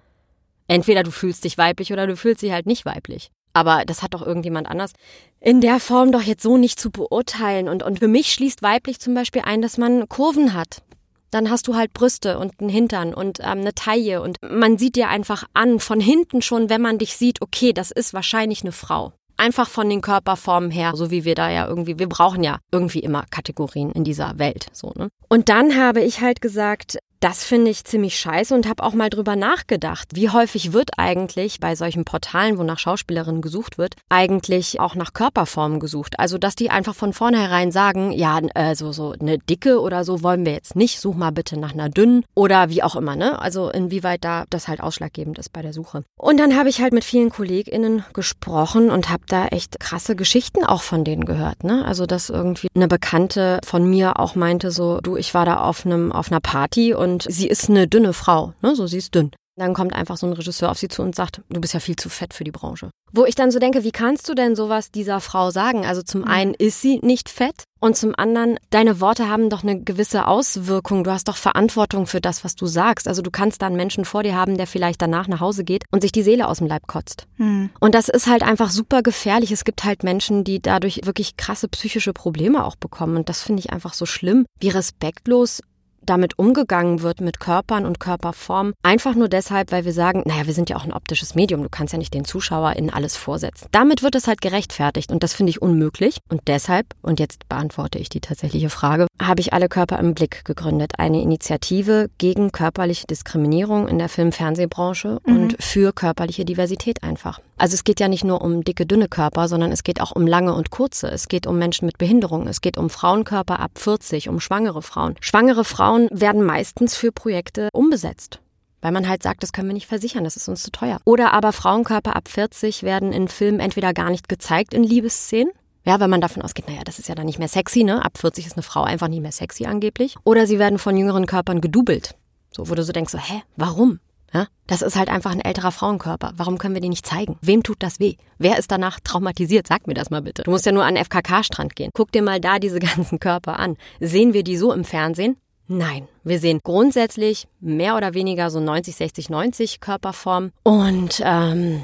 Entweder 0.68 1.04
du 1.04 1.12
fühlst 1.12 1.44
dich 1.44 1.58
weiblich 1.58 1.92
oder 1.92 2.08
du 2.08 2.16
fühlst 2.16 2.42
dich 2.42 2.52
halt 2.52 2.66
nicht 2.66 2.86
weiblich. 2.86 3.32
Aber 3.54 3.86
das 3.86 4.04
hat 4.04 4.14
doch 4.14 4.22
irgendjemand 4.22 4.68
anders 4.68 4.92
in 5.40 5.62
der 5.62 5.80
Form 5.80 6.12
doch 6.12 6.22
jetzt 6.22 6.44
so 6.44 6.58
nicht 6.58 6.80
zu 6.80 6.92
beurteilen. 6.92 7.70
Und, 7.70 7.84
und 7.84 8.00
für 8.00 8.08
mich 8.08 8.32
schließt 8.34 8.62
weiblich 8.62 9.00
zum 9.00 9.14
Beispiel 9.14 9.44
ein, 9.46 9.62
dass 9.62 9.78
man 9.78 10.10
Kurven 10.10 10.54
hat. 10.54 10.84
Dann 11.32 11.50
hast 11.50 11.68
du 11.68 11.76
halt 11.76 11.94
Brüste 11.94 12.38
und 12.38 12.60
einen 12.60 12.70
Hintern 12.70 13.14
und 13.14 13.40
ähm, 13.40 13.60
eine 13.60 13.74
Taille 13.74 14.22
und 14.22 14.38
man 14.42 14.78
sieht 14.78 14.96
dir 14.96 15.10
einfach 15.10 15.44
an, 15.54 15.80
von 15.80 16.00
hinten 16.00 16.42
schon, 16.42 16.70
wenn 16.70 16.82
man 16.82 16.98
dich 16.98 17.16
sieht, 17.16 17.42
okay, 17.42 17.74
das 17.74 17.92
ist 17.92 18.14
wahrscheinlich 18.14 18.62
eine 18.62 18.72
Frau. 18.72 19.12
Einfach 19.38 19.70
von 19.70 19.90
den 19.90 20.02
Körperformen 20.02 20.72
her, 20.72 20.94
so 20.96 21.12
wie 21.12 21.26
wir 21.26 21.36
da 21.36 21.50
ja 21.50 21.68
irgendwie, 21.68 22.00
wir 22.00 22.08
brauchen 22.08 22.44
ja 22.44 22.60
irgendwie 22.72 23.00
immer 23.00 23.26
Kategorien 23.30 23.92
in 23.92 24.04
dieser 24.04 24.38
Welt, 24.40 24.68
so, 24.72 24.94
ne? 24.96 25.10
Und 25.30 25.50
dann 25.50 25.76
habe 25.76 26.02
ich 26.02 26.22
halt 26.22 26.42
gesagt, 26.42 26.98
das 27.20 27.44
finde 27.44 27.72
ich 27.72 27.86
ziemlich 27.86 28.20
scheiße 28.20 28.54
und 28.54 28.68
habe 28.68 28.84
auch 28.84 28.94
mal 28.94 29.10
drüber 29.10 29.36
nachgedacht, 29.36 30.10
wie 30.14 30.30
häufig 30.30 30.74
wird 30.74 30.92
eigentlich 30.98 31.60
bei 31.60 31.76
solchen 31.76 32.06
Portalen, 32.06 32.58
wo 32.58 32.64
nach 32.64 32.80
Schauspielerinnen 32.80 33.42
gesucht 33.42 33.78
wird, 33.78 33.96
eigentlich 34.10 34.80
auch 34.80 34.96
nach 34.96 35.14
Körperformen 35.14 35.80
gesucht. 35.80 36.20
Also 36.20 36.38
dass 36.38 36.56
die 36.56 36.70
einfach 36.70 36.96
von 36.96 37.14
vornherein 37.14 37.72
sagen, 37.72 38.12
ja, 38.12 38.40
äh, 38.54 38.76
so 38.76 38.92
so 38.92 39.14
eine 39.20 39.38
dicke 39.38 39.80
oder 39.80 40.04
so 40.04 40.24
wollen 40.24 40.46
wir 40.46 40.54
jetzt 40.54 40.76
nicht, 40.76 41.00
such 41.00 41.16
mal 41.16 41.32
bitte 41.32 41.58
nach 41.58 41.74
einer 41.74 41.90
dünnen 41.90 42.24
oder 42.36 42.70
wie 42.70 42.84
auch 42.84 42.96
immer, 42.96 43.16
ne? 43.16 43.40
Also 43.40 43.70
inwieweit 43.70 44.24
da 44.24 44.46
das 44.50 44.68
halt 44.68 44.82
ausschlaggebend 44.82 45.40
ist 45.40 45.54
bei 45.54 45.62
der 45.62 45.74
Suche. 45.74 46.04
Und 46.18 46.40
dann 46.40 46.58
habe 46.58 46.70
ich 46.70 46.82
halt 46.82 46.94
mit 46.94 47.04
vielen 47.04 47.30
KollegInnen 47.30 48.04
gesprochen 48.14 48.90
und 48.90 49.10
habe 49.10 49.24
da 49.28 49.48
echt 49.48 49.80
krasse 49.80 50.16
Geschichten 50.16 50.64
auch 50.64 50.82
von 50.82 51.04
denen 51.04 51.26
gehört, 51.26 51.64
ne? 51.64 51.86
Also 51.86 52.06
dass 52.06 52.30
irgendwie 52.30 52.68
eine 52.76 52.88
Bekannte 52.88 53.60
von 53.64 53.90
mir 53.90 54.20
auch 54.20 54.36
meinte 54.36 54.72
so, 54.72 55.00
du, 55.02 55.18
ich 55.18 55.34
war 55.34 55.46
da 55.46 55.62
auf 55.62 55.86
einem 55.86 56.12
auf 56.12 56.32
einer 56.32 56.42
Party 56.42 56.94
und 56.94 57.05
und 57.06 57.26
sie 57.30 57.48
ist 57.48 57.70
eine 57.70 57.88
dünne 57.88 58.14
Frau, 58.14 58.54
ne? 58.62 58.76
so 58.76 58.88
sie 58.88 58.98
ist 58.98 59.16
dünn. 59.16 59.32
Dann 59.58 59.74
kommt 59.74 59.94
einfach 59.94 60.18
so 60.18 60.28
ein 60.28 60.34
Regisseur 60.34 60.70
auf 60.70 60.78
sie 60.78 60.90
zu 60.90 61.02
und 61.02 61.16
sagt, 61.16 61.42
du 61.50 61.62
bist 61.62 61.74
ja 61.74 61.80
viel 61.80 61.96
zu 61.96 62.10
fett 62.10 62.34
für 62.34 62.44
die 62.44 62.52
Branche. 62.52 62.90
Wo 63.14 63.24
ich 63.24 63.36
dann 63.36 63.52
so 63.52 63.60
denke, 63.60 63.86
wie 63.86 63.92
kannst 63.92 64.28
du 64.28 64.34
denn 64.34 64.54
sowas 64.58 64.92
dieser 64.92 65.22
Frau 65.22 65.50
sagen? 65.50 65.86
Also 65.86 66.02
zum 66.02 66.22
mhm. 66.22 66.28
einen 66.28 66.54
ist 66.54 66.82
sie 66.82 67.00
nicht 67.00 67.30
fett 67.30 67.64
und 67.80 67.96
zum 67.96 68.14
anderen, 68.18 68.58
deine 68.72 69.00
Worte 69.00 69.30
haben 69.30 69.50
doch 69.50 69.64
eine 69.64 69.80
gewisse 69.80 70.28
Auswirkung. 70.28 71.06
Du 71.06 71.12
hast 71.12 71.30
doch 71.30 71.38
Verantwortung 71.38 72.06
für 72.06 72.20
das, 72.20 72.44
was 72.44 72.56
du 72.56 72.66
sagst. 72.66 73.08
Also 73.08 73.22
du 73.22 73.32
kannst 73.32 73.62
da 73.62 73.68
einen 73.68 73.78
Menschen 73.78 74.04
vor 74.04 74.24
dir 74.24 74.36
haben, 74.36 74.58
der 74.58 74.68
vielleicht 74.68 75.02
danach 75.02 75.30
nach 75.30 75.40
Hause 75.40 75.64
geht 75.64 75.86
und 75.90 76.02
sich 76.02 76.12
die 76.12 76.24
Seele 76.24 76.50
aus 76.50 76.58
dem 76.58 76.68
Leib 76.68 76.88
kotzt. 76.88 77.26
Mhm. 77.38 77.70
Und 77.80 77.96
das 77.96 78.10
ist 78.10 78.28
halt 78.28 78.44
einfach 78.44 78.72
super 78.72 79.04
gefährlich. 79.04 79.54
Es 79.54 79.64
gibt 79.64 79.86
halt 79.86 80.04
Menschen, 80.04 80.44
die 80.44 80.62
dadurch 80.62 81.02
wirklich 81.06 81.38
krasse 81.38 81.70
psychische 81.70 82.12
Probleme 82.12 82.66
auch 82.66 82.76
bekommen. 82.76 83.16
Und 83.16 83.30
das 83.30 83.42
finde 83.42 83.62
ich 83.62 83.72
einfach 83.72 83.94
so 83.94 84.06
schlimm, 84.06 84.46
wie 84.60 84.70
respektlos 84.70 85.62
damit 86.06 86.38
umgegangen 86.40 87.02
wird 87.02 87.22
mit 87.22 87.40
Körpern 87.40 87.86
und 87.86 88.00
Körperformen. 88.00 88.74
Einfach 88.84 89.16
nur 89.16 89.30
deshalb, 89.30 89.72
weil 89.72 89.86
wir 89.86 89.94
sagen, 89.94 90.24
naja, 90.26 90.46
wir 90.46 90.54
sind 90.54 90.70
ja 90.70 90.78
auch 90.78 90.86
ein 90.86 90.94
optisches 90.94 91.36
Medium, 91.36 91.64
du 91.64 91.70
kannst 91.70 91.94
ja 91.94 92.00
nicht 92.00 92.14
den 92.14 92.26
Zuschauer 92.26 92.74
in 92.74 92.92
alles 92.92 93.16
vorsetzen. 93.16 93.68
Damit 93.72 94.04
wird 94.04 94.16
es 94.16 94.28
halt 94.28 94.42
gerechtfertigt 94.42 95.12
und 95.12 95.24
das 95.24 95.34
finde 95.34 95.50
ich 95.52 95.62
unmöglich. 95.62 96.20
Und 96.30 96.42
deshalb, 96.48 96.88
und 97.02 97.20
jetzt 97.20 97.48
beantworte 97.50 98.00
ich 98.00 98.10
die 98.10 98.22
tatsächliche 98.22 98.70
Frage, 98.70 99.08
habe 99.22 99.42
ich 99.42 99.54
alle 99.54 99.70
Körper 99.70 100.00
im 100.00 100.14
Blick 100.14 100.46
gegründet. 100.46 100.94
Eine 100.98 101.22
Initiative 101.22 102.10
gegen 102.18 102.52
körperliche 102.52 103.08
Diskriminierung 103.08 103.88
in 103.88 104.00
der 104.00 104.10
Film-Fernsehbranche 104.10 105.20
mhm. 105.26 105.36
und 105.36 105.64
für 105.64 105.94
körperliche 105.94 106.46
Diversität 106.46 107.04
einfach. 107.04 107.40
Also 107.58 107.74
es 107.74 107.84
geht 107.84 108.00
ja 108.00 108.08
nicht 108.08 108.24
nur 108.24 108.42
um 108.42 108.64
dicke, 108.64 108.86
dünne 108.86 109.08
Körper, 109.08 109.48
sondern 109.48 109.72
es 109.72 109.84
geht 109.84 110.02
auch 110.02 110.12
um 110.12 110.28
lange 110.28 110.54
und 110.54 110.72
kurze. 110.72 111.08
Es 111.08 111.28
geht 111.28 111.48
um 111.48 111.58
Menschen 111.58 111.86
mit 111.86 111.98
Behinderung. 111.98 112.48
Es 112.48 112.62
geht 112.62 112.78
um 112.78 112.90
Frauenkörper 112.90 113.60
ab 113.60 113.72
40, 113.76 114.30
um 114.30 114.40
schwangere 114.40 114.82
Frauen. 114.82 115.16
Schwangere 115.22 115.64
Frauen 115.64 116.08
werden 116.12 116.44
meistens 116.44 116.96
für 116.96 117.12
Projekte 117.12 117.70
umbesetzt 117.74 118.40
weil 118.82 118.92
man 118.92 119.10
halt 119.10 119.24
sagt, 119.24 119.42
das 119.42 119.52
können 119.52 119.68
wir 119.68 119.74
nicht 119.74 119.88
versichern, 119.88 120.24
das 120.26 120.36
ist 120.36 120.48
uns 120.48 120.62
zu 120.62 120.70
teuer. 120.70 121.00
Oder 121.06 121.34
aber 121.34 121.54
Frauenkörper 121.54 122.16
ab 122.16 122.28
40 122.28 122.84
werden 122.84 123.14
in 123.14 123.28
Filmen 123.28 123.60
entweder 123.60 123.94
gar 123.96 124.12
nicht 124.12 124.30
gezeigt 124.30 124.76
in 124.76 124.84
Liebesszenen, 124.84 125.52
ja, 125.86 126.00
wenn 126.00 126.10
man 126.10 126.22
davon 126.22 126.42
ausgeht, 126.42 126.68
naja, 126.68 126.82
das 126.84 126.98
ist 126.98 127.10
ja 127.10 127.16
dann 127.16 127.28
nicht 127.28 127.38
mehr 127.38 127.48
sexy, 127.48 127.84
ne? 127.84 128.04
Ab 128.04 128.18
40 128.18 128.48
ist 128.48 128.54
eine 128.54 128.64
Frau 128.64 128.84
einfach 128.84 129.08
nicht 129.08 129.22
mehr 129.22 129.32
sexy 129.32 129.66
angeblich. 129.66 130.16
Oder 130.24 130.48
sie 130.48 130.58
werden 130.58 130.80
von 130.80 130.98
jüngeren 130.98 131.28
Körpern 131.28 131.62
gedoubelt. 131.62 132.16
So, 132.52 132.70
wo 132.70 132.76
du 132.76 132.84
so 132.84 132.92
denkst, 132.92 133.12
so, 133.12 133.20
hä, 133.20 133.44
warum? 133.56 134.00
Ja, 134.34 134.48
das 134.68 134.82
ist 134.82 134.96
halt 134.96 135.10
einfach 135.10 135.32
ein 135.32 135.40
älterer 135.40 135.72
Frauenkörper. 135.72 136.34
Warum 136.36 136.58
können 136.58 136.74
wir 136.74 136.82
die 136.82 136.90
nicht 136.90 137.06
zeigen? 137.06 137.38
Wem 137.42 137.64
tut 137.64 137.78
das 137.80 138.00
weh? 138.00 138.16
Wer 138.38 138.58
ist 138.58 138.72
danach 138.72 139.00
traumatisiert? 139.00 139.68
Sag 139.68 139.88
mir 139.88 139.94
das 139.94 140.10
mal 140.10 140.22
bitte. 140.22 140.44
Du 140.44 140.52
musst 140.52 140.66
ja 140.66 140.72
nur 140.72 140.84
an 140.84 140.96
den 140.96 141.06
FKK-Strand 141.06 141.76
gehen. 141.76 141.92
Guck 141.94 142.12
dir 142.12 142.22
mal 142.22 142.40
da 142.40 142.60
diese 142.60 142.80
ganzen 142.96 143.20
Körper 143.20 143.60
an. 143.60 143.78
Sehen 144.00 144.34
wir 144.34 144.44
die 144.44 144.58
so 144.58 144.74
im 144.74 144.84
Fernsehen? 144.84 145.38
Nein, 145.68 146.08
wir 146.24 146.40
sehen 146.40 146.60
grundsätzlich 146.64 147.48
mehr 147.60 147.96
oder 147.96 148.14
weniger 148.14 148.52
so 148.52 148.60
90, 148.60 148.96
60, 148.96 149.30
90 149.30 149.80
Körperformen. 149.80 150.52
Und 150.62 151.22
ähm, 151.26 151.84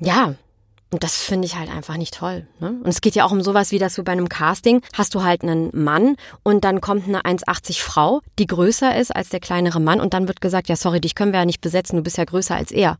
ja, 0.00 0.34
und 0.92 1.02
das 1.02 1.16
finde 1.22 1.46
ich 1.46 1.56
halt 1.56 1.70
einfach 1.70 1.96
nicht 1.96 2.14
toll. 2.14 2.46
Ne? 2.60 2.74
Und 2.82 2.88
es 2.88 3.00
geht 3.00 3.14
ja 3.14 3.24
auch 3.24 3.32
um 3.32 3.42
sowas 3.42 3.72
wie, 3.72 3.78
dass 3.78 3.94
du 3.94 4.04
bei 4.04 4.12
einem 4.12 4.28
Casting 4.28 4.82
hast 4.92 5.14
du 5.14 5.22
halt 5.22 5.42
einen 5.42 5.70
Mann 5.72 6.16
und 6.42 6.64
dann 6.64 6.80
kommt 6.80 7.08
eine 7.08 7.22
1,80 7.22 7.80
Frau, 7.82 8.20
die 8.38 8.46
größer 8.46 8.94
ist 8.96 9.14
als 9.14 9.30
der 9.30 9.40
kleinere 9.40 9.80
Mann 9.80 10.00
und 10.00 10.12
dann 10.12 10.28
wird 10.28 10.40
gesagt, 10.42 10.68
ja 10.68 10.76
sorry, 10.76 11.00
dich 11.00 11.14
können 11.14 11.32
wir 11.32 11.40
ja 11.40 11.46
nicht 11.46 11.62
besetzen, 11.62 11.96
du 11.96 12.02
bist 12.02 12.18
ja 12.18 12.24
größer 12.24 12.54
als 12.54 12.70
er. 12.70 12.98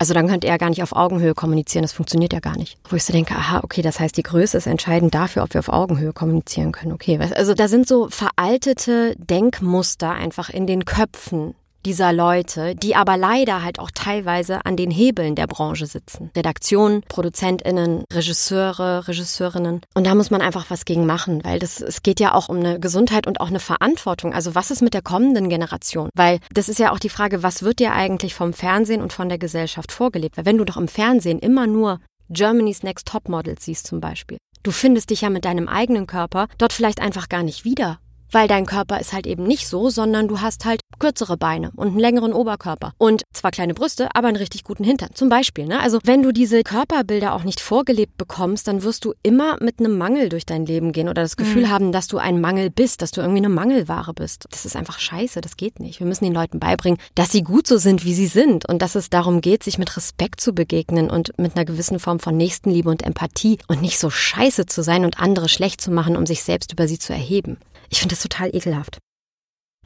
Also 0.00 0.14
dann 0.14 0.28
könnte 0.28 0.46
er 0.46 0.56
gar 0.56 0.70
nicht 0.70 0.82
auf 0.82 0.96
Augenhöhe 0.96 1.34
kommunizieren, 1.34 1.82
das 1.82 1.92
funktioniert 1.92 2.32
ja 2.32 2.40
gar 2.40 2.56
nicht. 2.56 2.78
Wo 2.88 2.96
ich 2.96 3.04
so 3.04 3.12
denke, 3.12 3.34
aha, 3.34 3.60
okay, 3.62 3.82
das 3.82 4.00
heißt, 4.00 4.16
die 4.16 4.22
Größe 4.22 4.56
ist 4.56 4.66
entscheidend 4.66 5.14
dafür, 5.14 5.42
ob 5.42 5.52
wir 5.52 5.58
auf 5.58 5.68
Augenhöhe 5.68 6.14
kommunizieren 6.14 6.72
können. 6.72 6.92
Okay, 6.92 7.20
also 7.36 7.52
da 7.52 7.68
sind 7.68 7.86
so 7.86 8.08
veraltete 8.08 9.14
Denkmuster 9.18 10.10
einfach 10.10 10.48
in 10.48 10.66
den 10.66 10.86
Köpfen 10.86 11.54
dieser 11.86 12.12
Leute, 12.12 12.74
die 12.74 12.96
aber 12.96 13.16
leider 13.16 13.62
halt 13.62 13.78
auch 13.78 13.90
teilweise 13.92 14.64
an 14.66 14.76
den 14.76 14.90
Hebeln 14.90 15.34
der 15.34 15.46
Branche 15.46 15.86
sitzen. 15.86 16.30
Redaktion, 16.36 17.02
ProduzentInnen, 17.08 18.04
Regisseure, 18.12 19.08
Regisseurinnen. 19.08 19.80
Und 19.94 20.06
da 20.06 20.14
muss 20.14 20.30
man 20.30 20.42
einfach 20.42 20.66
was 20.68 20.84
gegen 20.84 21.06
machen, 21.06 21.44
weil 21.44 21.58
das, 21.58 21.80
es 21.80 22.02
geht 22.02 22.20
ja 22.20 22.34
auch 22.34 22.48
um 22.48 22.58
eine 22.58 22.78
Gesundheit 22.80 23.26
und 23.26 23.40
auch 23.40 23.48
eine 23.48 23.60
Verantwortung. 23.60 24.34
Also 24.34 24.54
was 24.54 24.70
ist 24.70 24.82
mit 24.82 24.94
der 24.94 25.02
kommenden 25.02 25.48
Generation? 25.48 26.10
Weil 26.14 26.40
das 26.52 26.68
ist 26.68 26.78
ja 26.78 26.92
auch 26.92 26.98
die 26.98 27.08
Frage, 27.08 27.42
was 27.42 27.62
wird 27.62 27.78
dir 27.78 27.92
eigentlich 27.92 28.34
vom 28.34 28.52
Fernsehen 28.52 29.02
und 29.02 29.12
von 29.12 29.28
der 29.28 29.38
Gesellschaft 29.38 29.92
vorgelebt? 29.92 30.36
Weil 30.36 30.46
wenn 30.46 30.58
du 30.58 30.64
doch 30.64 30.76
im 30.76 30.88
Fernsehen 30.88 31.38
immer 31.38 31.66
nur 31.66 32.00
Germany's 32.28 32.82
Next 32.82 33.08
Top 33.08 33.28
Models 33.28 33.64
siehst 33.64 33.86
zum 33.86 34.00
Beispiel, 34.00 34.38
du 34.62 34.70
findest 34.70 35.10
dich 35.10 35.22
ja 35.22 35.30
mit 35.30 35.44
deinem 35.44 35.68
eigenen 35.68 36.06
Körper 36.06 36.48
dort 36.58 36.72
vielleicht 36.72 37.00
einfach 37.00 37.28
gar 37.28 37.42
nicht 37.42 37.64
wieder 37.64 37.98
weil 38.32 38.48
dein 38.48 38.66
Körper 38.66 39.00
ist 39.00 39.12
halt 39.12 39.26
eben 39.26 39.44
nicht 39.44 39.68
so, 39.68 39.90
sondern 39.90 40.28
du 40.28 40.40
hast 40.40 40.64
halt 40.64 40.80
kürzere 40.98 41.36
Beine 41.36 41.70
und 41.76 41.88
einen 41.88 41.98
längeren 41.98 42.32
Oberkörper 42.32 42.92
und 42.98 43.22
zwar 43.32 43.50
kleine 43.50 43.74
Brüste, 43.74 44.08
aber 44.14 44.28
einen 44.28 44.36
richtig 44.36 44.64
guten 44.64 44.84
Hintern. 44.84 45.10
Zum 45.14 45.28
Beispiel, 45.28 45.66
ne? 45.66 45.80
Also 45.80 45.98
wenn 46.04 46.22
du 46.22 46.32
diese 46.32 46.62
Körperbilder 46.62 47.34
auch 47.34 47.44
nicht 47.44 47.60
vorgelebt 47.60 48.16
bekommst, 48.16 48.68
dann 48.68 48.82
wirst 48.82 49.04
du 49.04 49.14
immer 49.22 49.56
mit 49.60 49.78
einem 49.78 49.96
Mangel 49.98 50.28
durch 50.28 50.46
dein 50.46 50.66
Leben 50.66 50.92
gehen 50.92 51.08
oder 51.08 51.22
das 51.22 51.36
Gefühl 51.36 51.64
mhm. 51.64 51.70
haben, 51.70 51.92
dass 51.92 52.06
du 52.06 52.18
ein 52.18 52.40
Mangel 52.40 52.70
bist, 52.70 53.02
dass 53.02 53.10
du 53.10 53.20
irgendwie 53.20 53.38
eine 53.38 53.48
Mangelware 53.48 54.14
bist. 54.14 54.46
Das 54.50 54.64
ist 54.64 54.76
einfach 54.76 54.98
scheiße, 54.98 55.40
das 55.40 55.56
geht 55.56 55.80
nicht. 55.80 56.00
Wir 56.00 56.06
müssen 56.06 56.24
den 56.24 56.34
Leuten 56.34 56.60
beibringen, 56.60 57.00
dass 57.14 57.32
sie 57.32 57.42
gut 57.42 57.66
so 57.66 57.78
sind, 57.78 58.04
wie 58.04 58.14
sie 58.14 58.26
sind 58.26 58.68
und 58.68 58.82
dass 58.82 58.94
es 58.94 59.10
darum 59.10 59.40
geht, 59.40 59.62
sich 59.62 59.78
mit 59.78 59.96
Respekt 59.96 60.40
zu 60.40 60.52
begegnen 60.52 61.10
und 61.10 61.36
mit 61.38 61.56
einer 61.56 61.64
gewissen 61.64 61.98
Form 61.98 62.20
von 62.20 62.36
Nächstenliebe 62.36 62.88
und 62.88 63.02
Empathie 63.02 63.58
und 63.68 63.82
nicht 63.82 63.98
so 63.98 64.10
scheiße 64.10 64.66
zu 64.66 64.82
sein 64.82 65.04
und 65.04 65.20
andere 65.20 65.48
schlecht 65.48 65.80
zu 65.80 65.90
machen, 65.90 66.16
um 66.16 66.26
sich 66.26 66.42
selbst 66.42 66.72
über 66.72 66.86
sie 66.88 66.98
zu 66.98 67.12
erheben. 67.12 67.58
Ich 67.92 67.98
finde 67.98 68.14
das 68.14 68.19
total 68.20 68.54
ekelhaft. 68.54 68.98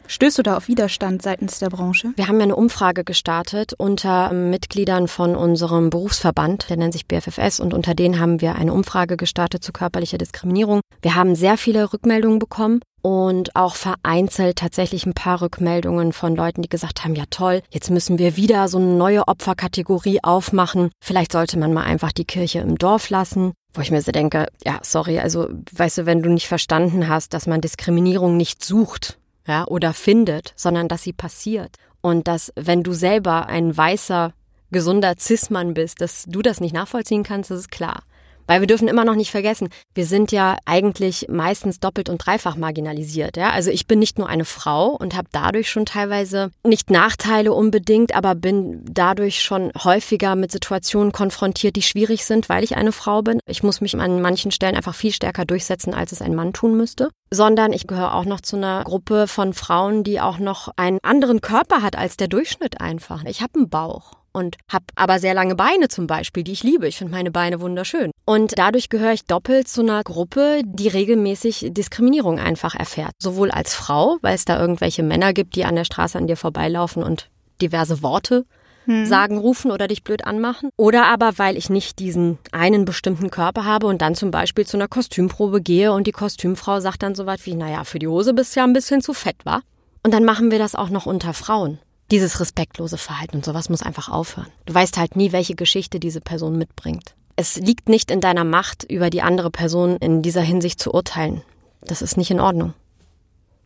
Stößt 0.07 0.39
du 0.39 0.43
da 0.43 0.57
auf 0.57 0.69
Widerstand 0.69 1.23
seitens 1.23 1.59
der 1.59 1.71
Branche? 1.71 2.13
Wir 2.17 2.29
haben 2.29 2.37
ja 2.37 2.45
eine 2.45 2.57
Umfrage 2.57 3.05
gestartet 3.05 3.73
unter 3.73 4.33
Mitgliedern 4.33 5.09
von 5.09 5.35
unserem 5.35 5.89
Berufsverband, 5.89 6.69
der 6.69 6.77
nennt 6.77 6.93
sich 6.93 7.07
BFFS, 7.07 7.59
und 7.59 7.73
unter 7.73 7.95
denen 7.95 8.21
haben 8.21 8.41
wir 8.41 8.55
eine 8.57 8.73
Umfrage 8.73 9.17
gestartet 9.17 9.65
zu 9.65 9.73
körperlicher 9.73 10.19
Diskriminierung. 10.19 10.81
Wir 11.01 11.15
haben 11.15 11.35
sehr 11.35 11.57
viele 11.57 11.93
Rückmeldungen 11.93 12.39
bekommen 12.39 12.81
und 13.01 13.57
auch 13.57 13.77
vereinzelt 13.77 14.57
tatsächlich 14.57 15.07
ein 15.07 15.15
paar 15.15 15.41
Rückmeldungen 15.41 16.13
von 16.13 16.37
Leuten, 16.37 16.63
die 16.63 16.69
gesagt 16.69 17.05
haben, 17.05 17.15
ja 17.15 17.25
toll, 17.31 17.63
jetzt 17.71 17.91
müssen 17.91 18.19
wir 18.19 18.37
wieder 18.37 18.69
so 18.69 18.79
eine 18.79 18.87
neue 18.87 19.27
Opferkategorie 19.27 20.21
aufmachen. 20.23 20.91
Vielleicht 21.03 21.33
sollte 21.33 21.59
man 21.59 21.73
mal 21.73 21.85
einfach 21.85 22.13
die 22.13 22.25
Kirche 22.25 22.61
im 22.61 22.77
Dorf 22.77 23.09
lassen. 23.11 23.53
Wo 23.75 23.81
ich 23.81 23.91
mir 23.91 24.01
so 24.01 24.13
denke, 24.13 24.47
ja, 24.65 24.79
sorry, 24.83 25.19
also 25.19 25.49
weißt 25.73 25.99
du, 25.99 26.07
wenn 26.07 26.23
du 26.23 26.31
nicht 26.31 26.49
verstanden 26.49 27.09
hast, 27.09 27.35
dass 27.35 27.47
man 27.47 27.61
Diskriminierung 27.61 28.37
nicht 28.37 28.65
sucht, 28.65 29.19
ja, 29.47 29.67
oder 29.67 29.93
findet, 29.93 30.55
sondern 30.57 30.89
dass 30.89 31.03
sie 31.03 31.13
passiert. 31.13 31.77
Und 32.01 32.29
dass, 32.29 32.53
wenn 32.57 32.83
du 32.83 32.93
selber 32.93 33.47
ein 33.47 33.77
weißer, 33.77 34.33
gesunder 34.71 35.15
Cis-Mann 35.19 35.75
bist, 35.75 36.01
dass 36.01 36.25
du 36.27 36.43
das 36.43 36.61
nicht 36.61 36.75
nachvollziehen 36.75 37.23
kannst, 37.23 37.51
das 37.51 37.61
ist 37.61 37.71
klar. 37.71 38.03
Weil 38.47 38.61
wir 38.61 38.67
dürfen 38.67 38.89
immer 38.89 39.05
noch 39.05 39.15
nicht 39.15 39.31
vergessen, 39.31 39.69
wir 39.95 40.07
sind 40.07 40.33
ja 40.33 40.59
eigentlich 40.67 41.27
meistens 41.29 41.81
doppelt 41.81 42.09
und 42.09 42.19
dreifach 42.19 42.57
marginalisiert. 42.57 43.37
Ja? 43.37 43.51
Also 43.51 43.71
ich 43.71 43.87
bin 43.87 43.99
nicht 43.99 44.19
nur 44.19 44.29
eine 44.29 44.45
Frau 44.45 44.89
und 44.89 45.17
habe 45.17 45.29
dadurch 45.33 45.71
schon 45.71 45.87
teilweise 45.87 46.51
nicht 46.65 46.91
Nachteile 46.91 47.53
unbedingt, 47.53 48.15
aber 48.15 48.35
bin 48.35 48.85
dadurch 48.85 49.43
schon 49.43 49.73
häufiger 49.83 50.37
mit 50.37 50.53
Situationen 50.53 51.13
konfrontiert, 51.13 51.77
die 51.77 51.83
schwierig 51.83 52.25
sind, 52.25 52.49
weil 52.49 52.65
ich 52.65 52.77
eine 52.77 52.93
Frau 52.93 53.23
bin. 53.23 53.41
Ich 53.47 53.63
muss 53.63 53.81
mich 53.81 53.95
an 53.99 54.21
manchen 54.21 54.51
Stellen 54.51 54.77
einfach 54.77 54.95
viel 54.95 55.13
stärker 55.13 55.45
durchsetzen, 55.45 55.95
als 55.95 56.13
es 56.13 56.21
ein 56.21 56.35
Mann 56.35 56.53
tun 56.53 56.77
müsste. 56.77 57.09
Sondern 57.31 57.73
ich 57.73 57.87
gehöre 57.87 58.15
auch 58.15 58.25
noch 58.25 58.41
zu 58.41 58.57
einer 58.57 58.85
Gruppe 58.85 59.27
von 59.27 59.55
Frauen, 59.55 60.05
die 60.05 60.21
auch 60.21 60.39
noch 60.39 60.69
einen 60.77 60.99
anderen 61.03 61.41
Körper 61.41 61.83
hat 61.83 61.97
als 61.97 62.17
der 62.17 62.29
Durchschnitt 62.29 62.81
einfach. 62.81 63.25
Ich 63.25 63.41
habe 63.41 63.55
einen 63.57 63.69
Bauch 63.69 64.13
und 64.35 64.57
habe 64.71 64.85
aber 64.97 65.19
sehr 65.19 65.33
lange 65.33 65.55
Beine 65.55 65.89
zum 65.89 66.07
Beispiel, 66.07 66.43
die 66.43 66.53
ich 66.53 66.63
liebe. 66.63 66.87
Ich 66.89 66.99
finde 66.99 67.13
meine 67.13 67.31
Beine 67.31 67.61
wunderschön. 67.61 68.11
Und 68.27 68.59
dadurch 68.59 68.89
gehöre 68.89 69.13
ich 69.13 69.25
doppelt 69.25 69.69
zu 69.69 69.81
einer 69.81 70.03
Gruppe, 70.03 70.63
die 70.65 70.89
regelmäßig 70.89 71.69
Diskriminierung 71.71 72.39
einfach 72.39 72.75
erfährt. 72.75 73.13
Sowohl 73.19 73.51
als 73.51 73.75
Frau, 73.75 74.19
weil 74.21 74.35
es 74.35 74.45
da 74.45 74.61
irgendwelche 74.61 75.03
Männer 75.03 75.33
gibt, 75.33 75.57
die 75.57 75.65
an 75.65 75.77
der 75.77 75.85
Straße 75.85 76.19
an 76.19 76.27
dir 76.27 76.37
vorbeilaufen 76.37 77.03
und 77.03 77.31
diverse 77.63 78.03
Worte 78.03 78.45
hm. 78.87 79.07
sagen, 79.07 79.39
rufen 79.39 79.71
oder 79.71 79.89
dich 79.89 80.05
blöd 80.05 80.25
anmachen. 80.25 80.71
Oder 80.77 81.07
aber, 81.07 81.39
weil 81.39 81.57
ich 81.57 81.71
nicht 81.71 81.99
diesen 81.99 82.39
einen 82.53 82.85
bestimmten 82.85 83.31
Körper 83.31 83.65
habe 83.65 83.87
und 83.87 84.03
dann 84.03 84.15
zum 84.15 84.31
Beispiel 84.31 84.67
zu 84.67 84.77
einer 84.77 84.89
Kostümprobe 84.89 85.61
gehe 85.61 85.93
und 85.93 86.07
die 86.07 86.13
Kostümfrau 86.13 86.81
sagt 86.81 87.03
dann 87.03 87.15
so 87.15 87.27
was 87.27 87.47
wie, 87.47 87.55
naja, 87.55 87.85
für 87.85 87.99
die 87.99 88.09
Hose 88.09 88.35
bist 88.35 88.55
du 88.55 88.61
ja 88.61 88.67
ein 88.67 88.73
bisschen 88.73 89.01
zu 89.01 89.15
fett, 89.15 89.37
wa? 89.45 89.61
Und 90.03 90.13
dann 90.13 90.25
machen 90.25 90.51
wir 90.51 90.59
das 90.59 90.75
auch 90.75 90.91
noch 90.91 91.07
unter 91.07 91.33
Frauen. 91.33 91.79
Dieses 92.11 92.41
respektlose 92.41 92.99
Verhalten 92.99 93.37
und 93.37 93.45
sowas 93.45 93.69
muss 93.69 93.83
einfach 93.83 94.09
aufhören. 94.09 94.49
Du 94.67 94.75
weißt 94.75 94.99
halt 94.99 95.17
nie, 95.17 95.33
welche 95.33 95.55
Geschichte 95.55 95.99
diese 96.01 96.21
Person 96.21 96.59
mitbringt. 96.59 97.15
Es 97.37 97.57
liegt 97.57 97.89
nicht 97.89 98.11
in 98.11 98.21
deiner 98.21 98.45
Macht, 98.45 98.85
über 98.85 99.11
die 99.11 99.23
andere 99.23 99.51
Person 99.51 99.97
in 99.97 100.23
dieser 100.23 100.43
Hinsicht 100.43 100.81
zu 100.81 100.93
urteilen. 100.93 101.43
Das 101.81 102.03
ist 102.03 102.17
nicht 102.17 102.31
in 102.31 102.41
Ordnung. 102.41 102.75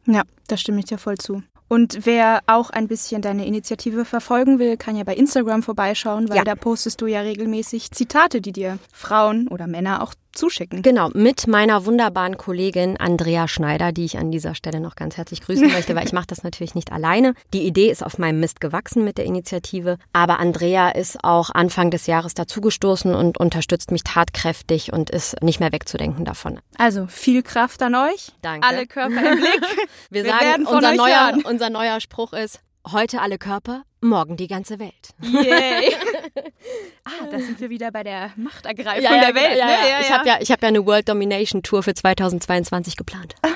Ja, 0.06 0.22
da 0.46 0.56
stimme 0.56 0.78
ich 0.78 0.86
dir 0.86 0.98
voll 0.98 1.18
zu. 1.18 1.42
Und 1.68 2.06
wer 2.06 2.40
auch 2.46 2.70
ein 2.70 2.88
bisschen 2.88 3.20
deine 3.20 3.44
Initiative 3.44 4.06
verfolgen 4.06 4.58
will, 4.58 4.78
kann 4.78 4.96
ja 4.96 5.04
bei 5.04 5.14
Instagram 5.14 5.62
vorbeischauen, 5.62 6.30
weil 6.30 6.38
ja. 6.38 6.44
da 6.44 6.54
postest 6.54 7.02
du 7.02 7.06
ja 7.06 7.20
regelmäßig 7.20 7.90
Zitate, 7.90 8.40
die 8.40 8.52
dir 8.52 8.78
Frauen 8.90 9.48
oder 9.48 9.66
Männer 9.66 10.02
auch 10.02 10.14
zuschicken. 10.32 10.82
Genau, 10.82 11.08
mit 11.14 11.46
meiner 11.46 11.86
wunderbaren 11.86 12.36
Kollegin 12.36 12.96
Andrea 12.96 13.48
Schneider, 13.48 13.92
die 13.92 14.04
ich 14.04 14.18
an 14.18 14.30
dieser 14.30 14.54
Stelle 14.54 14.80
noch 14.80 14.96
ganz 14.96 15.16
herzlich 15.16 15.40
grüßen 15.40 15.68
möchte, 15.72 15.94
weil 15.94 16.06
ich 16.06 16.12
mache 16.12 16.26
das 16.26 16.42
natürlich 16.42 16.74
nicht 16.74 16.92
alleine. 16.92 17.34
Die 17.52 17.66
Idee 17.66 17.90
ist 17.90 18.04
auf 18.04 18.18
meinem 18.18 18.40
Mist 18.40 18.60
gewachsen 18.60 19.04
mit 19.04 19.18
der 19.18 19.24
Initiative, 19.24 19.98
aber 20.12 20.38
Andrea 20.40 20.90
ist 20.90 21.22
auch 21.24 21.50
Anfang 21.50 21.90
des 21.90 22.06
Jahres 22.06 22.34
dazugestoßen 22.34 23.14
und 23.14 23.38
unterstützt 23.38 23.90
mich 23.90 24.04
tatkräftig 24.04 24.92
und 24.92 25.10
ist 25.10 25.42
nicht 25.42 25.60
mehr 25.60 25.72
wegzudenken 25.72 26.24
davon. 26.24 26.60
Also 26.76 27.06
viel 27.06 27.42
Kraft 27.42 27.82
an 27.82 27.94
euch. 27.94 28.32
Danke. 28.42 28.66
Alle 28.66 28.86
Körper 28.86 29.32
im 29.32 29.38
Blick. 29.38 29.60
Wir, 30.10 30.24
Wir 30.24 30.30
sagen, 30.32 30.66
unser 30.66 30.94
neuer, 30.94 31.32
unser 31.44 31.70
neuer 31.70 32.00
Spruch 32.00 32.32
ist, 32.32 32.60
Heute 32.92 33.20
alle 33.20 33.36
Körper, 33.36 33.82
morgen 34.00 34.38
die 34.38 34.46
ganze 34.46 34.78
Welt. 34.78 35.10
Yay. 35.20 35.94
da 37.38 37.46
sind 37.46 37.60
wir 37.60 37.70
wieder 37.70 37.90
bei 37.90 38.02
der 38.02 38.32
Machtergreifung 38.36 39.02
ja, 39.02 39.14
ja, 39.14 39.24
der 39.26 39.34
Welt. 39.34 39.58
Ja, 39.58 39.66
ne? 39.66 39.72
ja, 39.72 40.00
ich 40.00 40.10
habe 40.10 40.28
ja, 40.28 40.34
hab 40.34 40.62
ja 40.62 40.68
eine 40.68 40.84
World 40.84 41.08
Domination 41.08 41.62
Tour 41.62 41.82
für 41.82 41.94
2022 41.94 42.96
geplant. 42.96 43.34
Ah, 43.42 43.48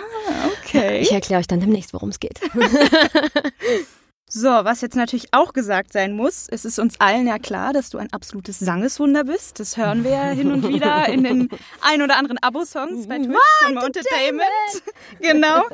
okay. 0.64 1.00
Ich 1.00 1.12
erkläre 1.12 1.40
euch 1.40 1.46
dann 1.46 1.60
demnächst, 1.60 1.92
worum 1.92 2.10
es 2.10 2.20
geht. 2.20 2.40
So, 4.34 4.48
was 4.48 4.80
jetzt 4.80 4.96
natürlich 4.96 5.28
auch 5.32 5.52
gesagt 5.52 5.92
sein 5.92 6.16
muss, 6.16 6.46
es 6.48 6.64
ist 6.64 6.78
uns 6.78 6.98
allen 6.98 7.26
ja 7.26 7.38
klar, 7.38 7.74
dass 7.74 7.90
du 7.90 7.98
ein 7.98 8.10
absolutes 8.14 8.58
Sangeswunder 8.60 9.24
bist. 9.24 9.60
Das 9.60 9.76
hören 9.76 10.04
wir 10.04 10.12
ja 10.12 10.30
hin 10.30 10.50
und 10.50 10.66
wieder 10.66 11.06
in 11.10 11.22
den 11.22 11.48
ein 11.82 12.00
oder 12.00 12.16
anderen 12.16 12.38
Abo-Songs 12.38 13.08
bei 13.08 13.18
Twitch 13.18 13.36
von 13.62 13.76
Entertainment. 13.76 14.82
genau. 15.20 15.62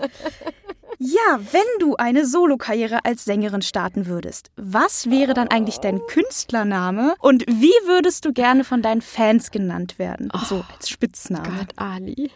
Ja, 1.01 1.39
wenn 1.53 1.61
du 1.79 1.95
eine 1.95 2.27
Solokarriere 2.27 3.05
als 3.05 3.25
Sängerin 3.25 3.63
starten 3.63 4.07
würdest, 4.07 4.51
was 4.57 5.09
wäre 5.09 5.33
dann 5.33 5.47
eigentlich 5.47 5.79
dein 5.79 6.01
Künstlername 6.09 7.15
und 7.21 7.45
wie 7.47 7.75
würdest 7.85 8.25
du 8.25 8.33
gerne 8.33 8.65
von 8.65 8.83
deinen 8.83 9.03
Fans 9.03 9.53
genannt 9.53 10.01
werden? 10.01 10.29
Oh, 10.35 10.45
so 10.45 10.65
als 10.75 10.89
Spitzname. 10.89 11.47
Gott, 11.57 11.73
Ali. 11.77 12.33